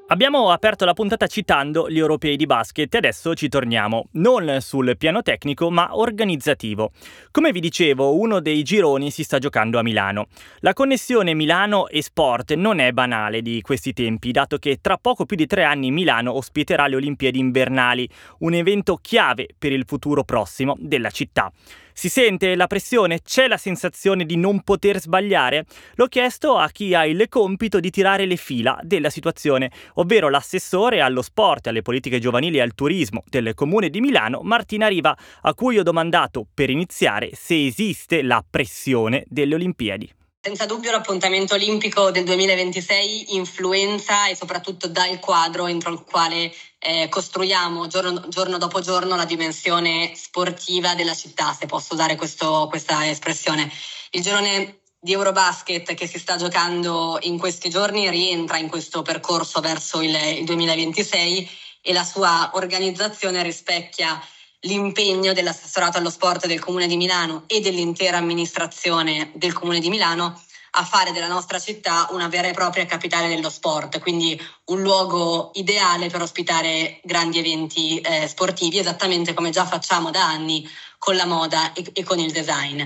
Abbiamo 0.08 0.52
aperto 0.52 0.84
la 0.84 0.92
puntata 0.92 1.26
citando 1.26 1.90
gli 1.90 1.98
europei 1.98 2.36
di 2.36 2.46
basket 2.46 2.94
e 2.94 2.98
adesso 2.98 3.34
ci 3.34 3.48
torniamo, 3.48 4.06
non 4.12 4.58
sul 4.60 4.96
piano 4.96 5.20
tecnico 5.20 5.68
ma 5.68 5.98
organizzativo. 5.98 6.92
Come 7.32 7.50
vi 7.50 7.58
dicevo, 7.58 8.16
uno 8.16 8.38
dei 8.38 8.62
gironi 8.62 9.10
si 9.10 9.24
sta 9.24 9.38
giocando 9.38 9.80
a 9.80 9.82
Milano. 9.82 10.26
La 10.60 10.74
connessione 10.74 11.34
Milano 11.34 11.88
e 11.88 12.02
sport 12.02 12.54
non 12.54 12.78
è 12.78 12.92
banale 12.92 13.42
di 13.42 13.60
questi 13.62 13.92
tempi, 13.92 14.30
dato 14.30 14.58
che 14.58 14.78
tra 14.80 14.96
poco 14.96 15.26
più 15.26 15.34
di 15.34 15.46
tre 15.46 15.64
anni 15.64 15.90
Milano 15.90 16.36
ospiterà 16.36 16.86
le 16.86 16.94
Olimpiadi 16.94 17.40
invernali, 17.40 18.08
un 18.38 18.54
evento 18.54 19.00
chiave 19.02 19.48
per 19.58 19.72
il 19.72 19.82
futuro 19.88 20.22
prossimo 20.22 20.76
della 20.78 21.10
città. 21.10 21.50
Si 21.98 22.10
sente 22.10 22.56
la 22.56 22.66
pressione? 22.66 23.22
C'è 23.22 23.48
la 23.48 23.56
sensazione 23.56 24.26
di 24.26 24.36
non 24.36 24.60
poter 24.60 25.00
sbagliare? 25.00 25.64
L'ho 25.94 26.08
chiesto 26.08 26.58
a 26.58 26.68
chi 26.68 26.92
ha 26.92 27.06
il 27.06 27.26
compito 27.30 27.80
di 27.80 27.88
tirare 27.88 28.26
le 28.26 28.36
fila 28.36 28.78
della 28.82 29.08
situazione, 29.08 29.70
ovvero 29.94 30.28
l'assessore 30.28 31.00
allo 31.00 31.22
sport, 31.22 31.68
alle 31.68 31.80
politiche 31.80 32.18
giovanili 32.18 32.58
e 32.58 32.60
al 32.60 32.74
turismo 32.74 33.24
del 33.30 33.54
comune 33.54 33.88
di 33.88 34.02
Milano, 34.02 34.42
Martina 34.42 34.88
Riva, 34.88 35.16
a 35.40 35.54
cui 35.54 35.78
ho 35.78 35.82
domandato 35.82 36.46
per 36.52 36.68
iniziare 36.68 37.30
se 37.32 37.64
esiste 37.64 38.20
la 38.20 38.44
pressione 38.46 39.24
delle 39.28 39.54
Olimpiadi. 39.54 40.15
Senza 40.46 40.64
dubbio 40.64 40.92
l'appuntamento 40.92 41.54
olimpico 41.54 42.12
del 42.12 42.22
2026 42.22 43.34
influenza 43.34 44.28
e 44.28 44.36
soprattutto 44.36 44.86
dà 44.86 45.04
il 45.08 45.18
quadro 45.18 45.66
entro 45.66 45.90
il 45.90 46.04
quale 46.08 46.54
eh, 46.78 47.08
costruiamo 47.08 47.88
giorno, 47.88 48.28
giorno, 48.28 48.56
dopo 48.56 48.80
giorno 48.80 49.16
la 49.16 49.24
dimensione 49.24 50.12
sportiva 50.14 50.94
della 50.94 51.16
città, 51.16 51.52
se 51.52 51.66
posso 51.66 51.94
usare 51.94 52.14
questo, 52.14 52.68
questa 52.70 53.08
espressione. 53.10 53.68
Il 54.10 54.22
girone 54.22 54.82
di 55.00 55.14
Eurobasket 55.14 55.94
che 55.94 56.06
si 56.06 56.20
sta 56.20 56.36
giocando 56.36 57.18
in 57.22 57.38
questi 57.38 57.68
giorni 57.68 58.08
rientra 58.08 58.56
in 58.56 58.68
questo 58.68 59.02
percorso 59.02 59.60
verso 59.60 60.00
il, 60.00 60.14
il 60.14 60.44
2026 60.44 61.50
e 61.80 61.92
la 61.92 62.04
sua 62.04 62.52
organizzazione 62.54 63.42
rispecchia 63.42 64.24
l'impegno 64.66 65.32
dell'assessorato 65.32 65.98
allo 65.98 66.10
sport 66.10 66.46
del 66.46 66.60
Comune 66.60 66.86
di 66.86 66.96
Milano 66.96 67.44
e 67.46 67.60
dell'intera 67.60 68.18
amministrazione 68.18 69.30
del 69.34 69.52
Comune 69.52 69.80
di 69.80 69.88
Milano 69.88 70.40
a 70.78 70.84
fare 70.84 71.12
della 71.12 71.26
nostra 71.26 71.58
città 71.58 72.08
una 72.10 72.28
vera 72.28 72.48
e 72.48 72.52
propria 72.52 72.84
capitale 72.84 73.28
dello 73.28 73.48
sport, 73.48 73.98
quindi 74.00 74.38
un 74.66 74.82
luogo 74.82 75.50
ideale 75.54 76.08
per 76.08 76.20
ospitare 76.20 77.00
grandi 77.02 77.38
eventi 77.38 77.98
eh, 78.00 78.28
sportivi, 78.28 78.78
esattamente 78.78 79.32
come 79.32 79.50
già 79.50 79.64
facciamo 79.64 80.10
da 80.10 80.26
anni 80.26 80.68
con 80.98 81.16
la 81.16 81.24
moda 81.24 81.72
e, 81.72 81.82
e 81.94 82.04
con 82.04 82.18
il 82.18 82.30
design. 82.30 82.82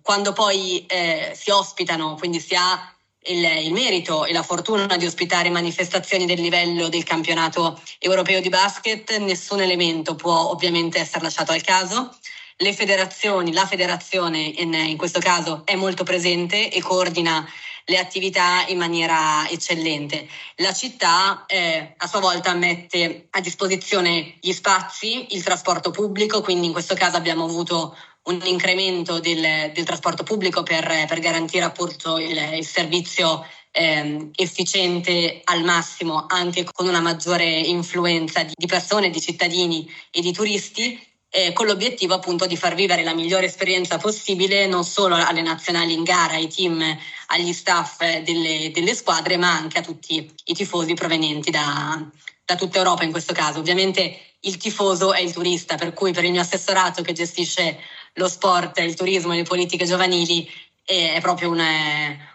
Quando 0.00 0.32
poi 0.32 0.86
eh, 0.86 1.36
si 1.38 1.50
ospitano, 1.50 2.14
quindi 2.14 2.40
si 2.40 2.54
ha 2.54 2.95
il, 3.26 3.44
il, 3.64 3.72
merito 3.72 4.24
e 4.24 4.32
la 4.32 4.42
fortuna 4.42 4.96
di 4.96 5.06
ospitare 5.06 5.50
manifestazioni 5.50 6.26
del 6.26 6.40
livello 6.40 6.88
del 6.88 7.04
campionato 7.04 7.80
europeo 7.98 8.40
di 8.40 8.48
basket, 8.48 9.16
nessun 9.18 9.60
elemento 9.60 10.14
può 10.14 10.50
ovviamente 10.50 10.98
essere 10.98 11.24
lasciato 11.24 11.52
al 11.52 11.62
caso. 11.62 12.16
Le 12.58 12.72
federazioni, 12.72 13.52
la 13.52 13.66
federazione 13.66 14.38
in, 14.38 14.72
in 14.72 14.96
questo 14.96 15.20
caso 15.20 15.62
è 15.64 15.74
molto 15.74 16.04
presente 16.04 16.70
e 16.70 16.80
coordina 16.80 17.46
le 17.88 17.98
attività 17.98 18.64
in 18.66 18.78
maniera 18.78 19.48
eccellente. 19.48 20.26
La 20.56 20.72
città 20.72 21.44
eh, 21.46 21.94
a 21.96 22.06
sua 22.06 22.20
volta 22.20 22.52
mette 22.54 23.28
a 23.30 23.40
disposizione 23.40 24.38
gli 24.40 24.52
spazi, 24.52 25.34
il 25.36 25.44
trasporto 25.44 25.90
pubblico, 25.90 26.40
quindi 26.40 26.66
in 26.66 26.72
questo 26.72 26.94
caso 26.94 27.16
abbiamo 27.16 27.44
avuto 27.44 27.96
un 28.26 28.40
incremento 28.44 29.20
del, 29.20 29.72
del 29.72 29.84
trasporto 29.84 30.22
pubblico 30.22 30.62
per, 30.62 31.04
per 31.06 31.18
garantire 31.18 31.64
appunto 31.64 32.18
il, 32.18 32.36
il 32.54 32.66
servizio 32.66 33.46
eh, 33.70 34.30
efficiente 34.34 35.42
al 35.44 35.62
massimo 35.62 36.26
anche 36.28 36.64
con 36.64 36.88
una 36.88 37.00
maggiore 37.00 37.44
influenza 37.44 38.42
di, 38.42 38.52
di 38.54 38.66
persone, 38.66 39.10
di 39.10 39.20
cittadini 39.20 39.88
e 40.10 40.20
di 40.20 40.32
turisti 40.32 40.98
eh, 41.28 41.52
con 41.52 41.66
l'obiettivo 41.66 42.14
appunto 42.14 42.46
di 42.46 42.56
far 42.56 42.74
vivere 42.74 43.02
la 43.02 43.14
migliore 43.14 43.46
esperienza 43.46 43.98
possibile 43.98 44.66
non 44.66 44.84
solo 44.84 45.16
alle 45.16 45.42
nazionali 45.42 45.92
in 45.92 46.02
gara, 46.02 46.34
ai 46.34 46.48
team, 46.48 46.82
agli 47.26 47.52
staff 47.52 47.98
delle, 48.20 48.70
delle 48.72 48.94
squadre, 48.94 49.36
ma 49.36 49.52
anche 49.52 49.78
a 49.78 49.82
tutti 49.82 50.32
i 50.44 50.54
tifosi 50.54 50.94
provenienti 50.94 51.50
da, 51.50 52.02
da 52.44 52.54
tutta 52.54 52.78
Europa 52.78 53.04
in 53.04 53.10
questo 53.10 53.34
caso. 53.34 53.58
Ovviamente 53.58 54.18
il 54.40 54.56
tifoso 54.56 55.12
è 55.12 55.20
il 55.20 55.32
turista, 55.32 55.74
per 55.74 55.92
cui 55.92 56.12
per 56.12 56.24
il 56.24 56.30
mio 56.30 56.40
assessorato 56.40 57.02
che 57.02 57.12
gestisce 57.12 57.78
lo 58.16 58.28
sport, 58.28 58.78
il 58.78 58.94
turismo 58.94 59.32
e 59.32 59.36
le 59.36 59.42
politiche 59.42 59.86
giovanili 59.86 60.48
è 60.84 61.18
proprio 61.20 61.50
un, 61.50 61.62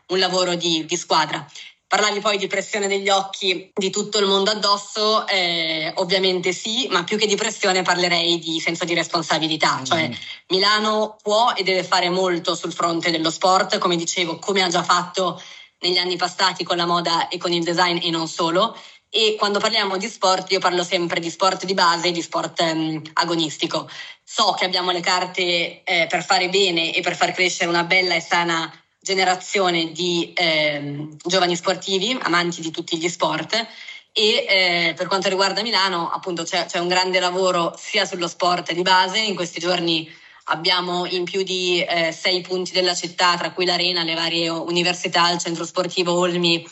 un 0.07 0.19
lavoro 0.19 0.55
di, 0.55 0.85
di, 0.85 0.97
squadra. 0.97 1.45
Parlavi 1.87 2.19
poi 2.19 2.37
di 2.37 2.47
pressione 2.47 2.87
degli 2.87 3.09
occhi 3.09 3.71
di 3.73 3.89
tutto 3.89 4.17
il 4.17 4.25
mondo 4.25 4.51
addosso, 4.51 5.27
eh, 5.27 5.91
ovviamente 5.97 6.53
sì, 6.53 6.87
ma 6.89 7.03
più 7.03 7.17
che 7.17 7.27
di 7.27 7.35
pressione 7.35 7.81
parlerei 7.81 8.39
di 8.39 8.59
senso 8.59 8.85
di 8.85 8.93
responsabilità, 8.93 9.79
mm. 9.79 9.83
cioè 9.83 10.09
Milano 10.47 11.17
può 11.21 11.53
e 11.53 11.63
deve 11.63 11.83
fare 11.83 12.09
molto 12.09 12.55
sul 12.55 12.71
fronte 12.71 13.11
dello 13.11 13.29
sport, 13.29 13.77
come 13.77 13.97
dicevo, 13.97 14.39
come 14.39 14.63
ha 14.63 14.69
già 14.69 14.83
fatto 14.83 15.41
negli 15.79 15.97
anni 15.97 16.15
passati 16.15 16.63
con 16.63 16.77
la 16.77 16.85
moda 16.85 17.27
e 17.27 17.37
con 17.37 17.51
il 17.51 17.63
design 17.63 17.99
e 18.01 18.09
non 18.09 18.27
solo, 18.27 18.77
e 19.09 19.35
quando 19.37 19.59
parliamo 19.59 19.97
di 19.97 20.07
sport 20.07 20.49
io 20.51 20.59
parlo 20.59 20.85
sempre 20.85 21.19
di 21.19 21.29
sport 21.29 21.65
di 21.65 21.73
base 21.73 22.07
e 22.07 22.11
di 22.11 22.21
sport 22.21 22.61
um, 22.61 23.01
agonistico. 23.13 23.89
So 24.33 24.53
che 24.53 24.63
abbiamo 24.63 24.91
le 24.91 25.01
carte 25.01 25.83
eh, 25.83 26.07
per 26.07 26.23
fare 26.23 26.47
bene 26.47 26.95
e 26.95 27.01
per 27.01 27.17
far 27.17 27.33
crescere 27.33 27.67
una 27.67 27.83
bella 27.83 28.15
e 28.15 28.21
sana 28.21 28.71
generazione 28.97 29.91
di 29.91 30.31
eh, 30.33 31.09
giovani 31.21 31.53
sportivi, 31.57 32.17
amanti 32.17 32.61
di 32.61 32.71
tutti 32.71 32.97
gli 32.97 33.09
sport. 33.09 33.67
E 34.13 34.45
eh, 34.47 34.93
per 34.95 35.07
quanto 35.07 35.27
riguarda 35.27 35.61
Milano 35.61 36.09
appunto 36.09 36.43
c'è, 36.43 36.65
c'è, 36.65 36.79
un 36.79 36.87
grande 36.87 37.19
lavoro 37.19 37.75
sia 37.77 38.05
sullo 38.05 38.29
sport 38.29 38.71
di 38.71 38.83
base, 38.83 39.19
in 39.19 39.35
questi 39.35 39.59
giorni 39.59 40.09
abbiamo 40.45 41.05
in 41.05 41.25
più 41.25 41.43
di 41.43 41.83
eh, 41.83 42.13
sei 42.13 42.39
punti 42.39 42.71
della 42.71 42.95
città, 42.95 43.35
tra 43.35 43.51
cui 43.51 43.65
l'arena, 43.65 44.03
le 44.03 44.15
varie 44.15 44.47
università, 44.47 45.29
il 45.29 45.39
centro 45.39 45.65
sportivo 45.65 46.13
Olmi 46.13 46.65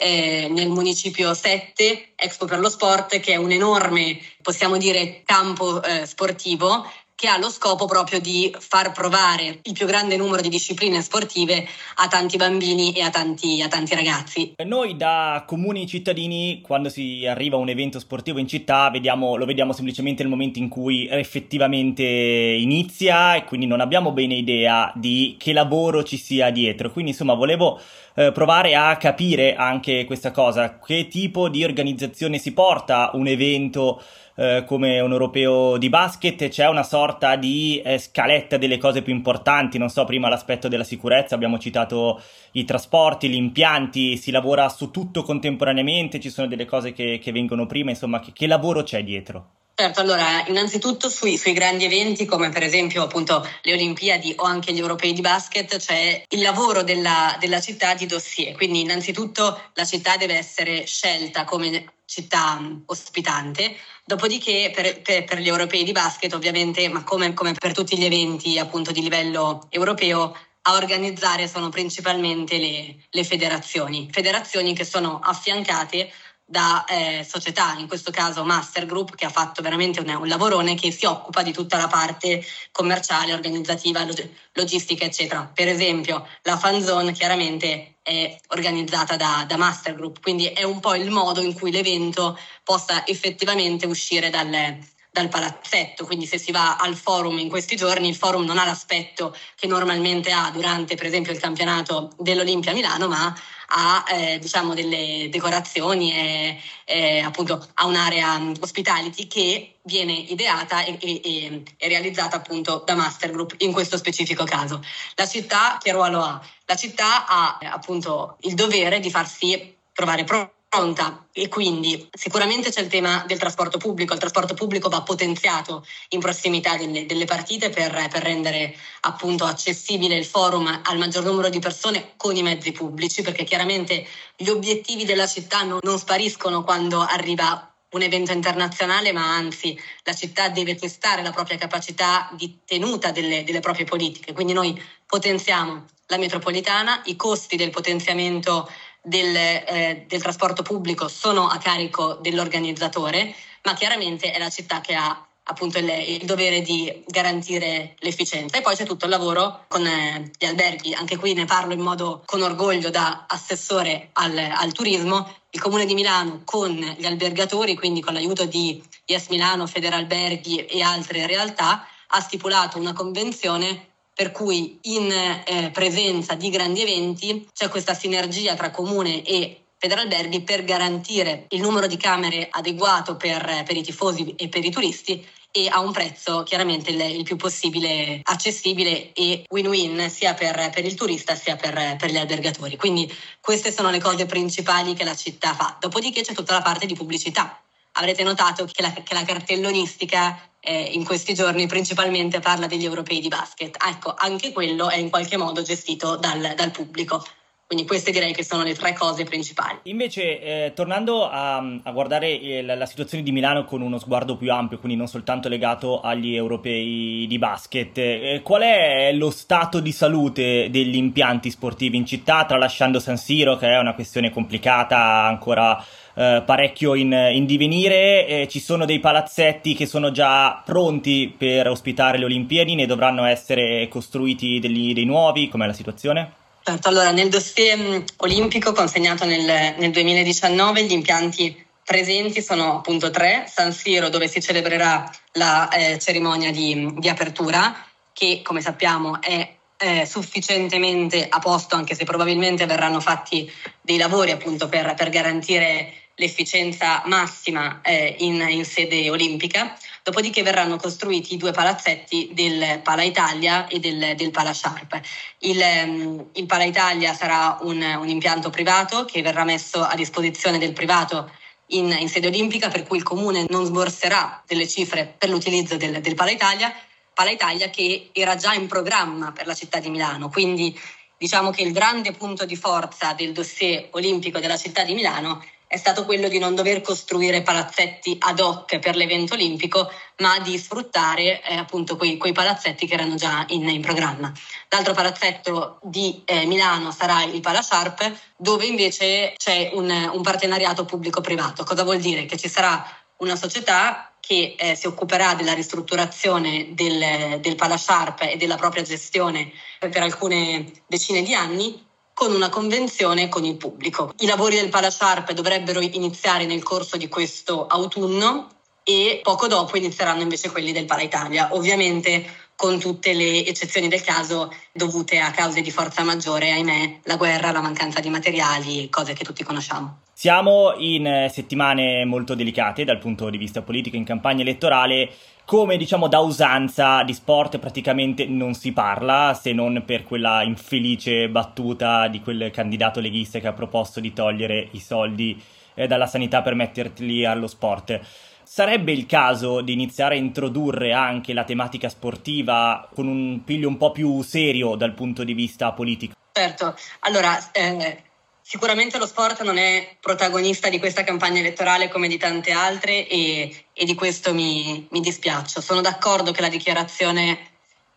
eh, 0.00 0.48
nel 0.50 0.68
municipio 0.68 1.34
7, 1.34 2.12
Expo 2.16 2.46
per 2.46 2.58
lo 2.58 2.70
Sport, 2.70 3.20
che 3.20 3.32
è 3.32 3.36
un 3.36 3.50
enorme, 3.50 4.18
possiamo 4.40 4.78
dire, 4.78 5.22
campo 5.24 5.82
eh, 5.82 6.06
sportivo 6.06 6.90
che 7.20 7.28
ha 7.28 7.36
lo 7.36 7.50
scopo 7.50 7.84
proprio 7.84 8.18
di 8.18 8.50
far 8.58 8.92
provare 8.92 9.58
il 9.64 9.74
più 9.74 9.84
grande 9.84 10.16
numero 10.16 10.40
di 10.40 10.48
discipline 10.48 11.02
sportive 11.02 11.68
a 11.96 12.08
tanti 12.08 12.38
bambini 12.38 12.94
e 12.94 13.02
a 13.02 13.10
tanti, 13.10 13.60
a 13.60 13.68
tanti 13.68 13.94
ragazzi. 13.94 14.54
Noi 14.64 14.96
da 14.96 15.44
comuni 15.46 15.86
cittadini, 15.86 16.62
quando 16.62 16.88
si 16.88 17.26
arriva 17.26 17.56
a 17.56 17.58
un 17.58 17.68
evento 17.68 17.98
sportivo 17.98 18.38
in 18.38 18.48
città, 18.48 18.88
vediamo, 18.88 19.36
lo 19.36 19.44
vediamo 19.44 19.74
semplicemente 19.74 20.22
nel 20.22 20.30
momento 20.30 20.60
in 20.60 20.70
cui 20.70 21.08
effettivamente 21.08 22.02
inizia 22.04 23.34
e 23.34 23.44
quindi 23.44 23.66
non 23.66 23.82
abbiamo 23.82 24.12
bene 24.12 24.36
idea 24.36 24.90
di 24.94 25.36
che 25.38 25.52
lavoro 25.52 26.02
ci 26.02 26.16
sia 26.16 26.48
dietro. 26.48 26.90
Quindi 26.90 27.10
insomma 27.10 27.34
volevo 27.34 27.78
eh, 28.14 28.32
provare 28.32 28.74
a 28.74 28.96
capire 28.96 29.54
anche 29.56 30.06
questa 30.06 30.30
cosa, 30.30 30.78
che 30.78 31.06
tipo 31.08 31.50
di 31.50 31.64
organizzazione 31.64 32.38
si 32.38 32.54
porta 32.54 33.10
un 33.12 33.26
evento 33.26 34.02
eh, 34.36 34.64
come 34.66 35.00
un 35.00 35.12
europeo 35.12 35.76
di 35.76 35.88
basket, 35.88 36.48
c'è 36.48 36.68
una 36.68 36.82
sorta 36.82 37.36
di 37.36 37.80
eh, 37.84 37.98
scaletta 37.98 38.56
delle 38.56 38.78
cose 38.78 39.02
più 39.02 39.14
importanti, 39.14 39.78
non 39.78 39.88
so, 39.88 40.04
prima 40.04 40.28
l'aspetto 40.28 40.68
della 40.68 40.84
sicurezza, 40.84 41.34
abbiamo 41.34 41.58
citato 41.58 42.20
i 42.52 42.64
trasporti, 42.64 43.28
gli 43.28 43.34
impianti, 43.34 44.16
si 44.16 44.30
lavora 44.30 44.68
su 44.68 44.90
tutto 44.90 45.22
contemporaneamente, 45.22 46.20
ci 46.20 46.30
sono 46.30 46.46
delle 46.46 46.64
cose 46.64 46.92
che, 46.92 47.18
che 47.22 47.32
vengono 47.32 47.66
prima, 47.66 47.90
insomma, 47.90 48.20
che, 48.20 48.32
che 48.32 48.46
lavoro 48.46 48.82
c'è 48.82 49.04
dietro? 49.04 49.59
Certo, 49.80 50.00
allora 50.00 50.44
innanzitutto 50.46 51.08
sui, 51.08 51.38
sui, 51.38 51.54
grandi 51.54 51.86
eventi 51.86 52.26
come 52.26 52.50
per 52.50 52.62
esempio 52.62 53.02
appunto 53.02 53.48
le 53.62 53.72
Olimpiadi 53.72 54.34
o 54.36 54.42
anche 54.42 54.74
gli 54.74 54.78
europei 54.78 55.14
di 55.14 55.22
basket 55.22 55.78
c'è 55.78 56.22
il 56.28 56.42
lavoro 56.42 56.82
della, 56.82 57.34
della 57.40 57.62
città 57.62 57.94
di 57.94 58.04
dossier, 58.04 58.54
quindi 58.54 58.80
innanzitutto 58.80 59.58
la 59.72 59.86
città 59.86 60.18
deve 60.18 60.36
essere 60.36 60.84
scelta 60.84 61.44
come 61.44 61.94
città 62.04 62.60
ospitante, 62.84 63.74
dopodiché 64.04 64.70
per, 64.74 65.00
per, 65.00 65.24
per, 65.24 65.38
gli 65.38 65.48
europei 65.48 65.82
di 65.82 65.92
basket 65.92 66.34
ovviamente, 66.34 66.86
ma 66.90 67.02
come, 67.02 67.32
come 67.32 67.54
per 67.54 67.72
tutti 67.72 67.96
gli 67.96 68.04
eventi 68.04 68.58
appunto 68.58 68.92
di 68.92 69.00
livello 69.00 69.66
europeo, 69.70 70.36
a 70.62 70.74
organizzare 70.74 71.48
sono 71.48 71.70
principalmente 71.70 72.58
le, 72.58 72.96
le 73.08 73.24
federazioni, 73.24 74.10
federazioni 74.12 74.74
che 74.74 74.84
sono 74.84 75.20
affiancate 75.22 76.12
da 76.50 76.84
eh, 76.84 77.24
società, 77.28 77.76
in 77.78 77.86
questo 77.86 78.10
caso 78.10 78.44
Master 78.44 78.84
Group, 78.84 79.14
che 79.14 79.24
ha 79.24 79.30
fatto 79.30 79.62
veramente 79.62 80.00
un, 80.00 80.08
un, 80.08 80.26
lavorone 80.26 80.74
che 80.74 80.90
si 80.90 81.06
occupa 81.06 81.44
di 81.44 81.52
tutta 81.52 81.76
la 81.76 81.86
parte 81.86 82.44
commerciale, 82.72 83.32
organizzativa, 83.32 84.04
log- 84.04 84.28
logistica, 84.54 85.04
eccetera. 85.04 85.48
Per 85.54 85.68
esempio, 85.68 86.26
la 86.42 86.58
Fan 86.58 86.82
Zone 86.82 87.12
chiaramente 87.12 87.98
è 88.02 88.36
organizzata 88.48 89.14
da, 89.14 89.44
da, 89.46 89.56
Master 89.56 89.94
Group, 89.94 90.20
quindi 90.20 90.46
è 90.46 90.64
un 90.64 90.80
po' 90.80 90.96
il 90.96 91.12
modo 91.12 91.40
in 91.40 91.54
cui 91.54 91.70
l'evento 91.70 92.36
possa 92.64 93.06
effettivamente 93.06 93.86
uscire 93.86 94.28
dal, 94.28 94.76
dal 95.12 95.28
palazzetto, 95.28 96.04
quindi 96.04 96.26
se 96.26 96.36
si 96.36 96.50
va 96.50 96.78
al 96.78 96.96
forum 96.96 97.38
in 97.38 97.48
questi 97.48 97.76
giorni, 97.76 98.08
il 98.08 98.16
forum 98.16 98.44
non 98.44 98.58
ha 98.58 98.64
l'aspetto 98.64 99.36
che 99.54 99.68
normalmente 99.68 100.32
ha 100.32 100.50
durante 100.52 100.96
per 100.96 101.06
esempio 101.06 101.30
il 101.30 101.38
campionato 101.38 102.10
dell'Olimpia 102.18 102.72
Milano, 102.72 103.06
ma 103.06 103.32
ha 103.72 104.04
eh, 104.08 104.38
diciamo 104.38 104.74
delle 104.74 105.28
decorazioni 105.30 106.12
e, 106.12 106.60
e 106.84 107.20
appunto 107.20 107.66
ha 107.74 107.86
un'area 107.86 108.52
hospitality 108.60 109.26
che 109.26 109.74
viene 109.82 110.12
ideata 110.12 110.84
e, 110.84 110.98
e, 111.00 111.62
e, 111.76 111.88
realizzata 111.88 112.36
appunto 112.36 112.82
da 112.84 112.94
Master 112.94 113.30
Group 113.30 113.54
in 113.58 113.72
questo 113.72 113.96
specifico 113.96 114.44
caso. 114.44 114.82
La 115.14 115.26
città 115.26 115.78
che 115.80 115.92
ruolo 115.92 116.20
ha? 116.20 116.40
La 116.66 116.76
città 116.76 117.26
ha 117.26 117.58
appunto 117.72 118.36
il 118.40 118.54
dovere 118.54 119.00
di 119.00 119.10
farsi 119.10 119.76
trovare 119.92 120.24
pronta 120.24 120.58
pronta 120.70 121.26
e 121.32 121.48
quindi 121.48 122.08
sicuramente 122.12 122.70
c'è 122.70 122.80
il 122.80 122.86
tema 122.86 123.24
del 123.26 123.38
trasporto 123.38 123.76
pubblico, 123.76 124.14
il 124.14 124.20
trasporto 124.20 124.54
pubblico 124.54 124.88
va 124.88 125.02
potenziato 125.02 125.84
in 126.10 126.20
prossimità 126.20 126.76
delle, 126.76 127.06
delle 127.06 127.24
partite 127.24 127.70
per, 127.70 127.90
per, 128.08 128.22
rendere 128.22 128.76
appunto 129.00 129.44
accessibile 129.44 130.14
il 130.14 130.24
forum 130.24 130.80
al 130.84 130.96
maggior 130.96 131.24
numero 131.24 131.48
di 131.48 131.58
persone 131.58 132.12
con 132.16 132.36
i 132.36 132.42
mezzi 132.42 132.70
pubblici 132.70 133.22
perché 133.22 133.42
chiaramente 133.42 134.06
gli 134.36 134.48
obiettivi 134.48 135.04
della 135.04 135.26
città 135.26 135.64
non, 135.64 135.80
non 135.82 135.98
spariscono 135.98 136.62
quando 136.62 137.00
arriva 137.00 137.64
un 137.90 138.02
evento 138.02 138.30
internazionale, 138.30 139.10
ma 139.10 139.34
anzi 139.34 139.76
la 140.04 140.14
città 140.14 140.48
deve 140.50 140.76
testare 140.76 141.22
la 141.22 141.32
propria 141.32 141.58
capacità 141.58 142.30
di 142.32 142.60
tenuta 142.64 143.10
delle, 143.10 143.42
delle 143.42 143.58
proprie 143.58 143.84
politiche. 143.84 144.32
Quindi 144.32 144.52
noi 144.52 144.80
potenziamo 145.04 145.86
la 146.06 146.18
metropolitana, 146.18 147.02
i 147.06 147.16
costi 147.16 147.56
del 147.56 147.70
potenziamento 147.70 148.70
del, 149.02 149.34
eh, 149.34 150.04
del 150.06 150.22
trasporto 150.22 150.62
pubblico 150.62 151.08
sono 151.08 151.48
a 151.48 151.58
carico 151.58 152.14
dell'organizzatore, 152.20 153.34
ma 153.62 153.74
chiaramente 153.74 154.32
è 154.32 154.38
la 154.38 154.50
città 154.50 154.80
che 154.80 154.94
ha 154.94 155.24
appunto 155.44 155.78
il, 155.78 155.88
il, 155.88 156.24
dovere 156.24 156.62
di 156.62 157.02
garantire 157.06 157.96
l'efficienza. 158.00 158.56
E 158.56 158.60
poi 158.60 158.76
c'è 158.76 158.84
tutto 158.84 159.06
il 159.06 159.10
lavoro 159.10 159.64
con 159.68 159.84
eh, 159.86 160.30
gli 160.38 160.44
alberghi, 160.44 160.94
anche 160.94 161.16
qui 161.16 161.34
ne 161.34 161.44
parlo 161.44 161.72
in 161.72 161.80
modo 161.80 162.22
con 162.24 162.42
orgoglio 162.42 162.90
da 162.90 163.26
assessore 163.28 164.10
al, 164.12 164.36
al, 164.38 164.72
turismo. 164.72 165.38
Il 165.50 165.60
Comune 165.60 165.84
di 165.84 165.94
Milano 165.94 166.42
con 166.44 166.70
gli 166.70 167.06
albergatori, 167.06 167.74
quindi 167.74 168.00
con 168.00 168.14
l'aiuto 168.14 168.44
di 168.44 168.80
Yes 169.04 169.28
Milano, 169.28 169.66
Federalberghi 169.66 170.66
e 170.66 170.82
altre 170.82 171.26
realtà, 171.26 171.84
ha 172.12 172.20
stipulato 172.20 172.78
una 172.78 172.92
convenzione 172.92 173.89
per 174.20 174.32
cui 174.32 174.78
in 174.82 175.10
eh, 175.10 175.70
presenza 175.72 176.34
di 176.34 176.50
grandi 176.50 176.82
eventi 176.82 177.48
c'è 177.54 177.70
questa 177.70 177.94
sinergia 177.94 178.54
tra 178.54 178.70
comune 178.70 179.22
e 179.22 179.62
Federalberghi 179.78 180.42
per 180.42 180.62
garantire 180.62 181.46
il 181.48 181.62
numero 181.62 181.86
di 181.86 181.96
camere 181.96 182.46
adeguato 182.50 183.16
per, 183.16 183.62
per, 183.64 183.78
i 183.78 183.82
tifosi 183.82 184.34
e 184.36 184.50
per 184.50 184.62
i 184.62 184.70
turisti 184.70 185.26
e 185.50 185.68
a 185.68 185.80
un 185.80 185.92
prezzo 185.92 186.42
chiaramente 186.42 186.90
il, 186.90 187.00
il 187.00 187.22
più 187.22 187.36
possibile 187.36 188.20
accessibile 188.22 189.14
e 189.14 189.46
win-win 189.48 190.10
sia 190.10 190.34
per, 190.34 190.68
per 190.68 190.84
il 190.84 190.92
turista 190.92 191.34
sia 191.34 191.56
per, 191.56 191.96
per, 191.96 192.10
gli 192.10 192.18
albergatori. 192.18 192.76
Quindi 192.76 193.10
queste 193.40 193.72
sono 193.72 193.88
le 193.88 194.00
cose 194.00 194.26
principali 194.26 194.92
che 194.92 195.04
la 195.04 195.16
città 195.16 195.54
fa. 195.54 195.78
Dopodiché 195.80 196.20
c'è 196.20 196.34
tutta 196.34 196.52
la 196.52 196.62
parte 196.62 196.84
di 196.84 196.92
pubblicità. 196.92 197.58
Avrete 197.92 198.22
notato 198.22 198.66
che 198.66 198.82
la, 198.82 198.92
che 198.92 199.14
la 199.14 199.24
cartellonistica 199.24 200.49
eh, 200.60 200.90
in 200.92 201.04
questi 201.04 201.34
giorni 201.34 201.66
principalmente 201.66 202.40
parla 202.40 202.66
degli 202.66 202.84
europei 202.84 203.20
di 203.20 203.28
basket. 203.28 203.76
Ecco, 203.82 204.14
anche 204.16 204.52
quello 204.52 204.88
è 204.88 204.96
in 204.96 205.10
qualche 205.10 205.36
modo 205.36 205.62
gestito 205.62 206.16
dal, 206.16 206.54
dal 206.54 206.70
pubblico. 206.70 207.24
Quindi 207.70 207.86
queste 207.86 208.10
direi 208.10 208.32
che 208.32 208.42
sono 208.42 208.64
le 208.64 208.74
tre 208.74 208.92
cose 208.94 209.22
principali. 209.22 209.78
Invece, 209.84 210.40
eh, 210.40 210.72
tornando 210.74 211.30
a, 211.30 211.58
a 211.84 211.92
guardare 211.92 212.40
eh, 212.40 212.62
la, 212.62 212.74
la, 212.74 212.84
situazione 212.84 213.22
di 213.22 213.30
Milano 213.30 213.64
con 213.64 213.80
uno 213.80 214.00
sguardo 214.00 214.36
più 214.36 214.50
ampio, 214.52 214.80
quindi 214.80 214.98
non 214.98 215.06
soltanto 215.06 215.48
legato 215.48 216.00
agli 216.00 216.34
europei 216.34 217.26
di 217.28 217.38
basket, 217.38 217.96
eh, 217.96 218.40
qual 218.42 218.62
è 218.62 219.12
lo 219.12 219.30
stato 219.30 219.78
di 219.78 219.92
salute 219.92 220.68
degli 220.68 220.96
impianti 220.96 221.48
sportivi 221.48 221.96
in 221.96 222.06
città, 222.06 222.44
tralasciando 222.44 222.98
San 222.98 223.16
Siro, 223.16 223.54
che 223.54 223.68
è 223.68 223.78
una 223.78 223.94
questione 223.94 224.30
complicata 224.30 224.98
ancora 225.22 225.80
eh, 226.14 226.42
parecchio 226.44 226.96
in, 226.96 227.12
in 227.12 227.46
divenire. 227.46 228.26
Eh, 228.26 228.48
ci 228.48 228.58
sono 228.58 228.84
dei 228.84 228.98
palazzetti 228.98 229.74
che 229.74 229.86
sono 229.86 230.10
già 230.10 230.60
pronti 230.64 231.32
per 231.38 231.68
ospitare 231.68 232.18
le 232.18 232.24
Olimpiadi, 232.24 232.74
ne 232.74 232.86
dovranno 232.86 233.26
essere 233.26 233.86
costruiti 233.86 234.58
degli, 234.58 234.92
dei 234.92 235.04
nuovi. 235.04 235.48
Com'è 235.48 235.66
la 235.66 235.72
situazione? 235.72 236.38
Certo, 236.70 236.86
allora 236.86 237.10
nel 237.10 237.28
dossier 237.28 237.76
mm, 237.76 238.02
olimpico 238.18 238.70
consegnato 238.70 239.24
nel, 239.24 239.74
nel 239.76 239.90
2019 239.90 240.84
gli 240.84 240.92
impianti 240.92 241.66
presenti 241.84 242.40
sono 242.40 242.76
appunto 242.76 243.10
tre, 243.10 243.44
San 243.52 243.72
Siro 243.72 244.08
dove 244.08 244.28
si 244.28 244.40
celebrerà 244.40 245.10
la 245.32 245.68
eh, 245.68 245.98
cerimonia 245.98 246.52
di, 246.52 246.88
di, 246.96 247.08
apertura 247.08 247.74
che 248.12 248.42
come 248.44 248.60
sappiamo 248.60 249.20
è 249.20 249.52
eh, 249.78 250.06
sufficientemente 250.06 251.26
a 251.28 251.40
posto 251.40 251.74
anche 251.74 251.96
se 251.96 252.04
probabilmente 252.04 252.66
verranno 252.66 253.00
fatti 253.00 253.50
dei 253.80 253.96
lavori 253.96 254.30
appunto 254.30 254.68
per, 254.68 254.94
per 254.94 255.08
garantire 255.08 255.92
l'efficienza 256.14 257.02
massima 257.06 257.80
eh, 257.82 258.14
in, 258.18 258.46
in, 258.48 258.64
sede 258.64 259.10
olimpica, 259.10 259.76
dopodiché 260.02 260.42
verranno 260.42 260.76
costruiti 260.76 261.34
i 261.34 261.36
due 261.36 261.52
palazzetti 261.52 262.30
del 262.32 262.80
Pala 262.82 263.02
Italia 263.02 263.66
e 263.66 263.78
del, 263.78 264.14
del 264.16 264.30
Pala 264.30 264.52
Sharp. 264.52 265.00
Il, 265.38 265.60
um, 265.86 266.28
il, 266.32 266.46
Pala 266.46 266.64
Italia 266.64 267.14
sarà 267.14 267.58
un, 267.62 267.82
un, 267.82 268.08
impianto 268.08 268.50
privato 268.50 269.04
che 269.04 269.22
verrà 269.22 269.44
messo 269.44 269.82
a 269.82 269.94
disposizione 269.94 270.58
del 270.58 270.72
privato 270.72 271.30
in, 271.68 271.94
in, 271.98 272.08
sede 272.08 272.28
olimpica, 272.28 272.68
per 272.68 272.84
cui 272.84 272.96
il 272.96 273.02
comune 273.02 273.46
non 273.48 273.64
sborserà 273.64 274.42
delle 274.46 274.66
cifre 274.66 275.14
per 275.16 275.28
l'utilizzo 275.28 275.76
del, 275.76 276.00
del 276.00 276.14
Pala 276.14 276.30
Italia, 276.30 276.72
Pala 277.12 277.30
Italia 277.30 277.68
che 277.68 278.10
era 278.12 278.34
già 278.36 278.54
in 278.54 278.66
programma 278.66 279.32
per 279.32 279.46
la 279.46 279.54
città 279.54 279.78
di 279.78 279.90
Milano, 279.90 280.30
quindi 280.30 280.78
diciamo 281.18 281.50
che 281.50 281.62
il 281.62 281.72
grande 281.72 282.12
punto 282.12 282.46
di 282.46 282.56
forza 282.56 283.12
del 283.12 283.32
dossier 283.32 283.88
olimpico 283.90 284.38
della 284.38 284.56
città 284.56 284.84
di 284.84 284.94
Milano 284.94 285.44
è 285.70 285.76
stato 285.76 286.04
quello 286.04 286.26
di 286.26 286.40
non 286.40 286.56
dover 286.56 286.80
costruire 286.80 287.42
palazzetti 287.42 288.16
ad 288.18 288.40
hoc 288.40 288.80
per 288.80 288.96
l'evento 288.96 289.34
olimpico, 289.34 289.88
ma 290.16 290.40
di 290.40 290.58
sfruttare 290.58 291.40
eh, 291.42 291.54
appunto 291.54 291.96
quei, 291.96 292.16
quei, 292.16 292.32
palazzetti 292.32 292.88
che 292.88 292.94
erano 292.94 293.14
già 293.14 293.44
in, 293.50 293.68
in 293.68 293.80
programma. 293.80 294.32
L'altro 294.68 294.94
palazzetto 294.94 295.78
di 295.82 296.22
eh, 296.24 296.44
Milano 296.44 296.90
sarà 296.90 297.22
il 297.22 297.40
Pala 297.40 297.62
Sharp, 297.62 298.12
dove 298.36 298.66
invece 298.66 299.34
c'è 299.36 299.70
un, 299.74 299.88
un 300.12 300.22
partenariato 300.22 300.84
pubblico-privato. 300.84 301.62
Cosa 301.62 301.84
vuol 301.84 302.00
dire? 302.00 302.26
Che 302.26 302.36
ci 302.36 302.48
sarà 302.48 302.84
una 303.18 303.36
società 303.36 304.10
che 304.18 304.56
eh, 304.58 304.74
si 304.74 304.88
occuperà 304.88 305.34
della 305.34 305.54
ristrutturazione 305.54 306.74
del, 306.74 307.38
del 307.38 307.54
Pala 307.54 307.76
Sharp 307.76 308.22
e 308.22 308.36
della 308.36 308.56
propria 308.56 308.82
gestione 308.82 309.52
per 309.78 310.02
alcune 310.02 310.72
decine 310.88 311.22
di 311.22 311.32
anni 311.32 311.86
con 312.14 312.34
una 312.34 312.48
convenzione 312.48 313.28
con 313.28 313.44
il 313.44 313.56
pubblico. 313.56 314.12
I 314.18 314.26
lavori 314.26 314.56
del 314.56 314.68
Palasharp 314.68 315.32
dovrebbero 315.32 315.80
iniziare 315.80 316.46
nel 316.46 316.62
corso 316.62 316.96
di 316.96 317.08
questo 317.08 317.66
autunno 317.66 318.48
e 318.82 319.20
poco 319.22 319.46
dopo 319.46 319.76
inizieranno 319.76 320.22
invece 320.22 320.50
quelli 320.50 320.72
del 320.72 320.86
Pala 320.86 321.02
Italia. 321.02 321.48
Ovviamente 321.52 322.39
con 322.60 322.78
tutte 322.78 323.14
le 323.14 323.46
eccezioni 323.46 323.88
del 323.88 324.02
caso 324.02 324.52
dovute 324.70 325.18
a 325.18 325.30
cause 325.30 325.62
di 325.62 325.70
forza 325.70 326.04
maggiore, 326.04 326.52
ahimè, 326.52 326.98
la 327.04 327.16
guerra, 327.16 327.52
la 327.52 327.62
mancanza 327.62 328.00
di 328.00 328.10
materiali, 328.10 328.90
cose 328.90 329.14
che 329.14 329.24
tutti 329.24 329.42
conosciamo. 329.42 330.00
Siamo 330.12 330.74
in 330.76 331.06
eh, 331.06 331.30
settimane 331.30 332.04
molto 332.04 332.34
delicate 332.34 332.84
dal 332.84 332.98
punto 332.98 333.30
di 333.30 333.38
vista 333.38 333.62
politico 333.62 333.96
in 333.96 334.04
campagna 334.04 334.42
elettorale. 334.42 335.08
Come 335.46 335.78
diciamo 335.78 336.06
da 336.06 336.18
usanza 336.18 337.02
di 337.02 337.14
sport 337.14 337.58
praticamente 337.58 338.26
non 338.26 338.52
si 338.52 338.72
parla, 338.72 339.32
se 339.32 339.54
non 339.54 339.82
per 339.86 340.04
quella 340.04 340.42
infelice 340.42 341.30
battuta 341.30 342.08
di 342.08 342.20
quel 342.20 342.50
candidato 342.50 343.00
leghista 343.00 343.38
che 343.38 343.46
ha 343.46 343.54
proposto 343.54 344.00
di 344.00 344.12
togliere 344.12 344.68
i 344.72 344.80
soldi 344.80 345.42
eh, 345.72 345.86
dalla 345.86 346.06
sanità 346.06 346.42
per 346.42 346.54
metterli 346.54 347.24
allo 347.24 347.46
sport. 347.46 348.28
Sarebbe 348.52 348.90
il 348.90 349.06
caso 349.06 349.60
di 349.60 349.72
iniziare 349.72 350.16
a 350.16 350.18
introdurre 350.18 350.92
anche 350.92 351.32
la 351.32 351.44
tematica 351.44 351.88
sportiva 351.88 352.88
con 352.92 353.06
un 353.06 353.44
piglio 353.44 353.68
un 353.68 353.76
po' 353.76 353.92
più 353.92 354.22
serio 354.22 354.74
dal 354.74 354.92
punto 354.92 355.22
di 355.22 355.34
vista 355.34 355.70
politico? 355.70 356.14
Certo, 356.32 356.76
allora 357.00 357.52
eh, 357.52 358.02
sicuramente 358.42 358.98
lo 358.98 359.06
sport 359.06 359.42
non 359.44 359.56
è 359.56 359.96
protagonista 360.00 360.68
di 360.68 360.80
questa 360.80 361.04
campagna 361.04 361.38
elettorale 361.38 361.88
come 361.88 362.08
di 362.08 362.18
tante 362.18 362.50
altre 362.50 363.06
e, 363.06 363.66
e 363.72 363.84
di 363.84 363.94
questo 363.94 364.34
mi, 364.34 364.84
mi, 364.90 364.98
dispiaccio. 364.98 365.60
Sono 365.60 365.80
d'accordo 365.80 366.32
che 366.32 366.40
la 366.40 366.48
dichiarazione 366.48 367.38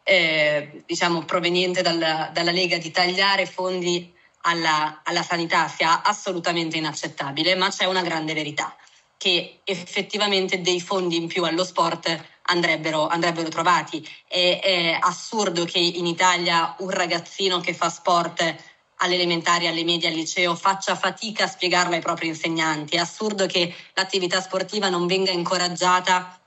eh, 0.03 0.83
diciamo, 0.85 1.25
proveniente 1.25 1.81
dalla, 1.81 2.29
dalla 2.31 2.51
Lega 2.51 2.77
di 2.77 2.91
tagliare 2.91 3.47
fondi 3.47 4.13
alla, 4.41 5.01
alla 5.03 5.23
sanità 5.23 5.67
sia 5.67 6.03
assolutamente 6.03 6.77
inaccettabile, 6.77 7.55
ma 7.55 7.69
c'è 7.69 7.85
una 7.85 8.03
grande 8.03 8.35
verità 8.35 8.77
che 9.23 9.61
effettivamente 9.63 10.59
dei 10.59 10.81
fondi 10.81 11.15
in 11.15 11.27
più 11.27 11.45
allo 11.45 11.63
sport 11.63 12.25
andrebbero, 12.47 13.07
andrebbero 13.07 13.47
trovati. 13.47 14.05
È, 14.27 14.59
è, 14.61 14.97
assurdo 14.99 15.63
che 15.63 15.79
in 15.79 16.05
Italia 16.05 16.75
un 16.79 16.89
ragazzino 16.89 17.61
che 17.61 17.73
fa 17.73 17.89
sport 17.89 18.53
alle 18.97 19.15
elementari, 19.15 19.67
alle 19.67 19.85
medie, 19.85 20.09
al 20.09 20.15
liceo 20.15 20.55
faccia 20.55 20.97
fatica 20.97 21.45
a 21.45 21.47
spiegarlo 21.47 21.93
ai 21.93 22.01
propri 22.01 22.27
insegnanti. 22.27 22.97
È 22.97 22.99
assurdo 22.99 23.45
che 23.45 23.73
l'attività 23.93 24.41
sportiva 24.41 24.89
non 24.89 25.07
venga 25.07 25.31
incoraggiata 25.31 26.37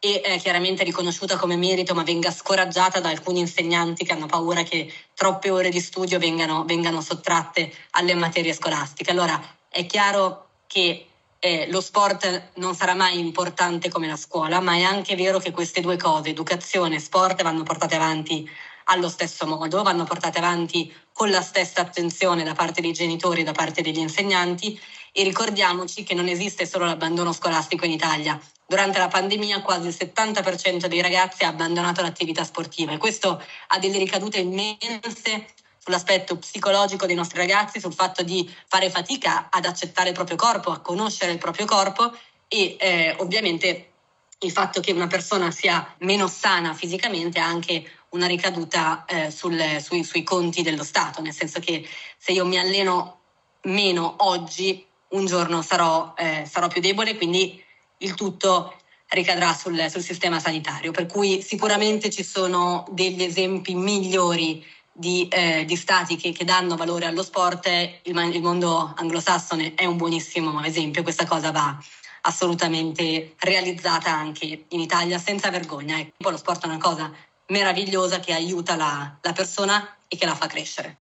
e 0.00 0.20
eh, 0.24 0.38
chiaramente 0.38 0.82
riconosciuta 0.82 1.36
come 1.36 1.54
merito, 1.54 1.94
ma 1.94 2.02
venga 2.02 2.32
scoraggiata 2.32 2.98
da 2.98 3.10
alcuni 3.10 3.38
insegnanti 3.38 4.04
che 4.04 4.12
hanno 4.12 4.26
paura 4.26 4.64
che 4.64 4.92
troppe 5.14 5.50
ore 5.50 5.68
di 5.68 5.78
studio 5.78 6.18
vengano, 6.18 6.64
vengano 6.64 7.00
sottratte 7.00 7.72
alle 7.92 8.14
materie 8.14 8.54
scolastiche. 8.54 9.12
Allora 9.12 9.40
è 9.68 9.86
chiaro 9.86 10.48
che 10.66 11.10
eh, 11.44 11.66
lo 11.68 11.82
sport 11.82 12.52
non 12.54 12.74
sarà 12.74 12.94
mai 12.94 13.18
importante 13.18 13.90
come 13.90 14.06
la 14.06 14.16
scuola, 14.16 14.60
ma 14.60 14.76
è 14.76 14.82
anche 14.82 15.14
vero 15.14 15.38
che 15.38 15.50
queste 15.50 15.82
due 15.82 15.98
cose, 15.98 16.30
educazione 16.30 16.94
e 16.94 17.00
sport, 17.00 17.42
vanno 17.42 17.64
portate 17.64 17.96
avanti 17.96 18.48
allo 18.84 19.10
stesso 19.10 19.46
modo, 19.46 19.82
vanno 19.82 20.04
portate 20.04 20.38
avanti 20.38 20.90
con 21.12 21.28
la 21.28 21.42
stessa 21.42 21.82
attenzione 21.82 22.44
da 22.44 22.54
parte 22.54 22.80
dei 22.80 22.92
genitori 22.92 23.42
e 23.42 23.44
da 23.44 23.52
parte 23.52 23.82
degli 23.82 23.98
insegnanti 23.98 24.80
e 25.12 25.22
ricordiamoci 25.22 26.02
che 26.02 26.14
non 26.14 26.28
esiste 26.28 26.64
solo 26.64 26.86
l'abbandono 26.86 27.34
scolastico 27.34 27.84
in 27.84 27.92
Italia. 27.92 28.40
Durante 28.66 28.98
la 28.98 29.08
pandemia 29.08 29.60
quasi 29.60 29.88
il 29.88 29.96
70% 29.98 30.86
dei 30.86 31.02
ragazzi 31.02 31.44
ha 31.44 31.48
abbandonato 31.48 32.00
l'attività 32.00 32.42
sportiva 32.42 32.92
e 32.92 32.96
questo 32.96 33.42
ha 33.66 33.78
delle 33.78 33.98
ricadute 33.98 34.38
immense 34.38 35.44
sull'aspetto 35.84 36.38
psicologico 36.38 37.04
dei 37.04 37.14
nostri 37.14 37.36
ragazzi, 37.36 37.78
sul 37.78 37.92
fatto 37.92 38.22
di 38.22 38.50
fare 38.66 38.88
fatica 38.88 39.48
ad 39.50 39.66
accettare 39.66 40.08
il 40.08 40.14
proprio 40.14 40.36
corpo, 40.36 40.70
a 40.70 40.80
conoscere 40.80 41.32
il 41.32 41.38
proprio 41.38 41.66
corpo 41.66 42.10
e 42.48 42.76
eh, 42.80 43.14
ovviamente 43.18 43.90
il 44.38 44.50
fatto 44.50 44.80
che 44.80 44.92
una 44.92 45.08
persona 45.08 45.50
sia 45.50 45.94
meno 45.98 46.26
sana 46.26 46.72
fisicamente 46.72 47.38
ha 47.38 47.44
anche 47.44 47.84
una 48.10 48.26
ricaduta 48.26 49.04
eh, 49.04 49.30
sul, 49.30 49.60
sui, 49.82 50.04
sui, 50.04 50.22
conti 50.22 50.62
dello 50.62 50.84
Stato, 50.84 51.20
nel 51.20 51.34
senso 51.34 51.60
che 51.60 51.86
se 52.16 52.32
io 52.32 52.46
mi 52.46 52.58
alleno 52.58 53.20
meno 53.64 54.14
oggi, 54.18 54.86
un 55.08 55.26
giorno 55.26 55.60
sarò, 55.60 56.14
eh, 56.16 56.48
sarò 56.50 56.68
più 56.68 56.80
debole, 56.80 57.16
quindi 57.16 57.62
il 57.98 58.14
tutto 58.14 58.74
ricadrà 59.08 59.52
sul, 59.52 59.90
sul 59.90 60.02
sistema 60.02 60.40
sanitario. 60.40 60.92
Per 60.92 61.06
cui 61.06 61.42
sicuramente 61.42 62.08
ci 62.10 62.24
sono 62.24 62.86
degli 62.90 63.22
esempi 63.22 63.74
migliori 63.74 64.64
di, 64.96 65.26
eh, 65.28 65.64
di 65.64 65.76
stati 65.76 66.16
che, 66.16 66.32
che, 66.32 66.44
danno 66.44 66.76
valore 66.76 67.06
allo 67.06 67.22
sport, 67.22 67.66
il, 67.66 68.16
il, 68.32 68.42
mondo 68.42 68.92
anglosassone 68.96 69.74
è 69.74 69.84
un 69.84 69.96
buonissimo 69.96 70.62
esempio, 70.62 71.02
questa 71.02 71.26
cosa 71.26 71.50
va 71.50 71.76
assolutamente 72.22 73.34
realizzata 73.38 74.10
anche 74.10 74.64
in 74.68 74.80
Italia 74.80 75.18
senza 75.18 75.50
vergogna. 75.50 75.98
Ecco, 75.98 76.30
lo 76.30 76.36
sport 76.36 76.62
è 76.62 76.66
una 76.66 76.78
cosa 76.78 77.12
meravigliosa 77.48 78.20
che 78.20 78.32
aiuta 78.32 78.76
la, 78.76 79.18
la 79.20 79.32
persona 79.32 79.96
e 80.08 80.16
che 80.16 80.24
la 80.24 80.34
fa 80.34 80.46
crescere. 80.46 81.03